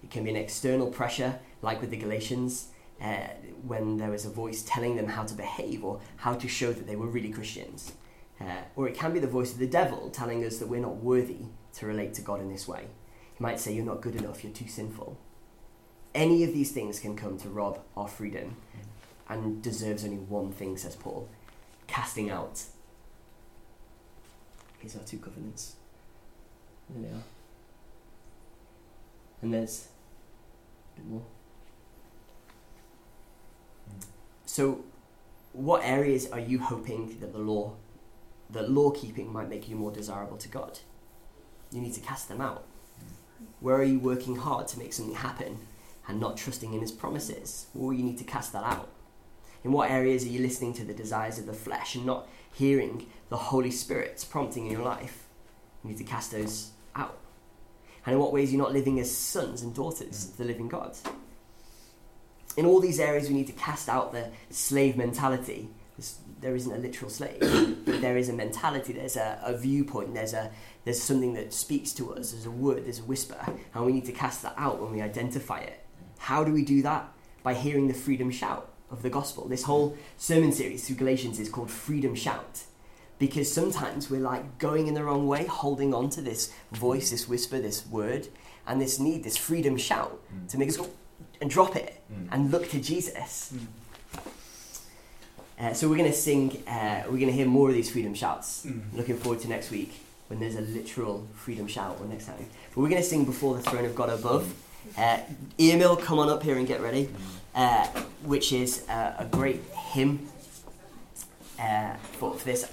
It 0.04 0.12
can 0.12 0.24
be 0.24 0.30
an 0.30 0.36
external 0.36 0.88
pressure, 0.88 1.40
like 1.62 1.80
with 1.80 1.90
the 1.90 1.98
Galatians, 1.98 2.68
uh, 3.02 3.28
when 3.66 3.98
there 3.98 4.10
was 4.10 4.26
a 4.26 4.30
voice 4.30 4.64
telling 4.64 4.96
them 4.96 5.08
how 5.08 5.24
to 5.24 5.34
behave 5.34 5.84
or 5.84 6.02
how 6.18 6.34
to 6.34 6.48
show 6.48 6.74
that 6.74 6.88
they 6.88 6.96
were 6.96 7.08
really 7.08 7.30
Christians. 7.30 7.94
Uh, 8.40 8.62
or 8.76 8.88
it 8.88 8.96
can 8.96 9.14
be 9.14 9.20
the 9.20 9.28
voice 9.28 9.54
of 9.54 9.60
the 9.60 9.68
devil 9.68 10.10
telling 10.10 10.44
us 10.44 10.58
that 10.58 10.68
we're 10.68 10.80
not 10.80 10.98
worthy 10.98 11.46
to 11.74 11.86
relate 11.86 12.14
to 12.16 12.22
God 12.22 12.42
in 12.42 12.50
this 12.50 12.68
way. 12.68 12.88
He 13.36 13.44
might 13.44 13.60
say, 13.60 13.74
You're 13.74 13.86
not 13.86 14.02
good 14.02 14.16
enough, 14.16 14.44
you're 14.44 14.54
too 14.54 14.68
sinful. 14.68 15.18
Any 16.18 16.44
of 16.44 16.52
these 16.52 16.72
things 16.72 17.00
can 17.00 17.16
come 17.16 17.38
to 17.38 17.48
rob 17.48 17.80
our 17.96 18.08
freedom 18.08 18.56
and 19.30 19.62
deserves 19.62 20.04
only 20.04 20.18
one 20.18 20.52
thing, 20.52 20.76
says 20.76 20.96
Paul 20.96 21.30
casting 21.86 22.32
out. 22.32 22.64
Here's 24.80 24.96
our 24.96 25.04
two 25.04 25.20
covenants. 25.20 25.76
There 26.90 27.04
they 27.04 27.16
are. 27.16 27.24
And 29.44 29.54
there's 29.54 29.90
a 30.96 31.00
bit 31.02 31.08
more. 31.08 31.22
So, 34.48 34.84
what 35.54 35.84
areas 35.84 36.32
are 36.32 36.40
you 36.40 36.58
hoping 36.58 37.20
that 37.20 37.32
the 37.32 37.38
law, 37.38 37.74
that 38.50 38.72
law 38.72 38.90
keeping 38.90 39.32
might 39.32 39.50
make 39.50 39.70
you 39.70 39.76
more 39.76 39.92
desirable 39.92 40.38
to 40.38 40.50
God? 40.50 40.80
You 41.72 41.80
need 41.80 41.94
to 41.94 42.02
cast 42.02 42.28
them 42.28 42.42
out. 42.42 42.64
Where 43.60 43.76
are 43.76 43.84
you 43.84 44.00
working 44.00 44.38
hard 44.38 44.68
to 44.70 44.80
make 44.80 44.94
something 44.94 45.14
happen 45.14 45.60
and 46.08 46.20
not 46.20 46.38
trusting 46.38 46.74
in 46.74 46.82
His 46.82 46.92
promises? 46.92 47.68
Or 47.78 47.94
you 47.94 48.04
need 48.04 48.18
to 48.20 48.24
cast 48.24 48.54
that 48.54 48.64
out. 48.64 48.90
In 49.64 49.72
what 49.72 49.92
areas 49.92 50.24
are 50.24 50.30
you 50.30 50.40
listening 50.40 50.74
to 50.76 50.86
the 50.86 50.94
desires 50.94 51.40
of 51.40 51.46
the 51.46 51.54
flesh 51.54 51.96
and 51.96 52.06
not 52.06 52.28
hearing 52.54 53.08
the 53.30 53.38
Holy 53.38 53.72
Spirit's 53.72 54.24
prompting 54.24 54.66
in 54.68 54.72
your 54.72 54.84
life? 54.84 55.26
You 55.84 55.90
need 55.90 55.98
to 55.98 56.04
cast 56.04 56.32
those 56.32 56.72
out. 56.96 57.18
And 58.06 58.14
in 58.14 58.22
what 58.22 58.32
ways 58.32 58.50
are 58.50 58.52
you 58.54 58.58
not 58.58 58.72
living 58.72 59.00
as 59.00 59.16
sons 59.16 59.62
and 59.62 59.76
daughters 59.76 60.30
of 60.30 60.38
the 60.38 60.46
living 60.46 60.70
God? 60.70 60.96
In 62.56 62.66
all 62.66 62.80
these 62.80 63.00
areas, 63.00 63.28
we 63.28 63.36
need 63.36 63.48
to 63.48 63.54
cast 63.54 63.90
out 63.90 64.14
the 64.14 64.30
slave 64.50 64.96
mentality. 64.96 65.70
There 66.40 66.56
isn't 66.56 66.72
a 66.72 66.78
literal 66.78 67.12
slave, 67.12 67.40
but 67.86 68.02
there 68.02 68.18
is 68.18 68.30
a 68.30 68.34
mentality, 68.34 68.94
there's 68.94 69.18
a, 69.18 69.40
a 69.44 69.58
viewpoint, 69.58 70.14
there's, 70.14 70.34
a, 70.34 70.52
there's 70.86 71.02
something 71.02 71.34
that 71.34 71.52
speaks 71.52 71.92
to 71.94 72.14
us, 72.14 72.32
there's 72.32 72.46
a 72.46 72.52
word, 72.52 72.86
there's 72.86 73.00
a 73.00 73.04
whisper, 73.04 73.38
and 73.74 73.86
we 73.86 73.92
need 73.92 74.06
to 74.06 74.12
cast 74.12 74.44
that 74.44 74.54
out 74.58 74.80
when 74.82 74.92
we 74.92 75.02
identify 75.02 75.60
it. 75.60 75.84
How 76.18 76.44
do 76.44 76.52
we 76.52 76.64
do 76.64 76.82
that? 76.82 77.12
By 77.44 77.54
hearing 77.54 77.88
the 77.88 77.94
freedom 77.94 78.32
shout 78.32 78.70
of 78.92 79.02
the 79.02 79.10
gospel. 79.10 79.48
This 79.48 79.64
whole 79.64 79.98
sermon 80.18 80.52
series 80.52 80.86
through 80.86 80.98
Galatians 80.98 81.40
is 81.40 81.50
called 81.50 81.70
Freedom 81.70 82.16
Shout 82.16 82.64
because 83.20 83.52
sometimes 83.52 84.10
we're 84.10 84.22
like 84.22 84.58
going 84.60 84.88
in 84.88 84.94
the 84.94 85.04
wrong 85.04 85.28
way, 85.28 85.46
holding 85.46 85.94
on 85.94 86.10
to 86.12 86.22
this 86.22 86.54
voice, 86.72 87.12
this 87.12 87.28
whisper, 87.28 87.60
this 87.60 87.86
word, 87.88 88.28
and 88.68 88.80
this 88.82 89.00
need, 89.00 89.24
this 89.24 89.38
freedom 89.38 89.78
shout 89.78 90.20
mm. 90.34 90.48
to 90.50 90.58
make 90.58 90.70
us 90.70 90.78
go 90.78 90.90
and 91.42 91.50
drop 91.50 91.76
it 91.76 92.02
mm. 92.12 92.28
and 92.32 92.52
look 92.52 92.70
to 92.70 92.80
Jesus. 92.80 93.54
Mm. 93.56 93.68
Uh, 95.60 95.74
so 95.74 95.90
we're 95.90 95.98
going 95.98 96.12
to 96.12 96.16
sing, 96.16 96.64
uh, 96.68 97.04
we're 97.06 97.18
going 97.18 97.28
to 97.28 97.32
hear 97.32 97.48
more 97.48 97.70
of 97.70 97.74
these 97.74 97.90
freedom 97.90 98.14
shouts. 98.14 98.66
Mm. 98.66 98.82
Looking 98.94 99.18
forward 99.18 99.40
to 99.42 99.48
next 99.48 99.72
week 99.72 99.94
when 100.28 100.40
there's 100.40 100.56
a 100.56 100.62
literal 100.62 101.28
freedom 101.34 101.68
shout 101.68 101.98
or 102.00 102.06
next 102.06 102.26
time. 102.26 102.46
But 102.76 102.82
we're 102.82 102.90
going 102.90 103.02
to 103.02 103.08
sing 103.08 103.26
before 103.26 103.56
the 103.56 103.64
throne 103.64 103.86
of 103.86 103.96
God 103.96 104.10
above. 104.10 104.54
Uh, 104.96 105.20
Emil, 105.60 105.98
come 105.98 106.20
on 106.20 106.30
up 106.30 106.44
here 106.44 106.58
and 106.58 106.68
get 106.68 106.82
ready, 106.82 107.10
uh, 107.56 107.88
which 108.24 108.54
is 108.54 108.88
uh, 108.90 109.16
a 109.18 109.26
great 109.26 109.64
hymn 109.74 110.28
uh, 111.60 111.96
for, 111.96 112.36
for 112.36 112.46
this 112.46 112.72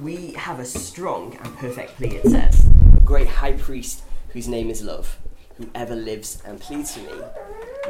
we 0.00 0.32
have 0.32 0.60
a 0.60 0.64
strong 0.64 1.36
and 1.42 1.56
perfect 1.56 1.96
plea, 1.96 2.16
it 2.16 2.28
says. 2.28 2.66
A 2.96 3.00
great 3.00 3.28
high 3.28 3.54
priest 3.54 4.02
whose 4.30 4.46
name 4.46 4.68
is 4.68 4.82
love, 4.82 5.18
who 5.56 5.68
ever 5.74 5.96
lives 5.96 6.42
and 6.44 6.60
pleads 6.60 6.94
for 6.94 7.00
me. 7.00 7.22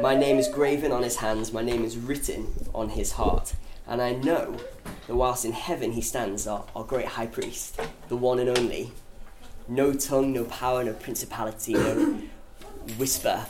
My 0.01 0.15
name 0.15 0.37
is 0.37 0.47
graven 0.47 0.91
on 0.91 1.03
his 1.03 1.17
hands, 1.17 1.51
my 1.51 1.61
name 1.61 1.83
is 1.83 1.97
written 1.97 2.47
on 2.73 2.89
his 2.89 3.13
heart. 3.13 3.53
And 3.87 4.01
I 4.01 4.13
know 4.13 4.57
that 5.07 5.15
whilst 5.15 5.43
in 5.43 5.51
heaven 5.51 5.93
he 5.93 6.01
stands, 6.01 6.47
our, 6.47 6.65
our 6.75 6.83
great 6.83 7.07
high 7.07 7.27
priest, 7.27 7.79
the 8.07 8.17
one 8.17 8.39
and 8.39 8.57
only, 8.57 8.91
no 9.67 9.93
tongue, 9.93 10.31
no 10.31 10.45
power, 10.45 10.83
no 10.83 10.93
principality, 10.93 11.73
no 11.73 12.21
whisper 12.91 13.45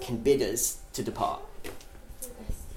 can 0.00 0.16
bid 0.18 0.42
us 0.42 0.78
to 0.92 1.02
depart. 1.02 1.42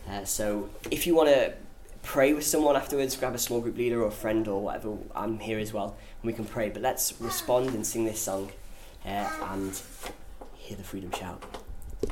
Uh, 0.10 0.24
so 0.26 0.70
if 0.92 1.08
you 1.08 1.16
want 1.16 1.30
to 1.30 1.54
pray 2.02 2.34
with 2.34 2.46
someone 2.46 2.76
afterwards, 2.76 3.16
grab 3.16 3.34
a 3.34 3.38
small 3.38 3.62
group 3.62 3.78
leader 3.78 4.04
or 4.04 4.08
a 4.08 4.12
friend 4.12 4.48
or 4.48 4.62
whatever. 4.62 4.98
I'm 5.16 5.40
here 5.40 5.60
as 5.60 5.74
well, 5.74 5.96
and 6.22 6.28
we 6.28 6.34
can 6.34 6.46
pray. 6.46 6.70
But 6.70 6.82
let's 6.82 7.14
respond 7.20 7.70
and 7.70 7.86
sing 7.86 8.06
this 8.06 8.22
song 8.22 8.52
uh, 9.06 9.30
and 9.50 9.82
hear 10.56 10.78
the 10.78 10.84
freedom 10.84 11.12
shout. 11.12 11.63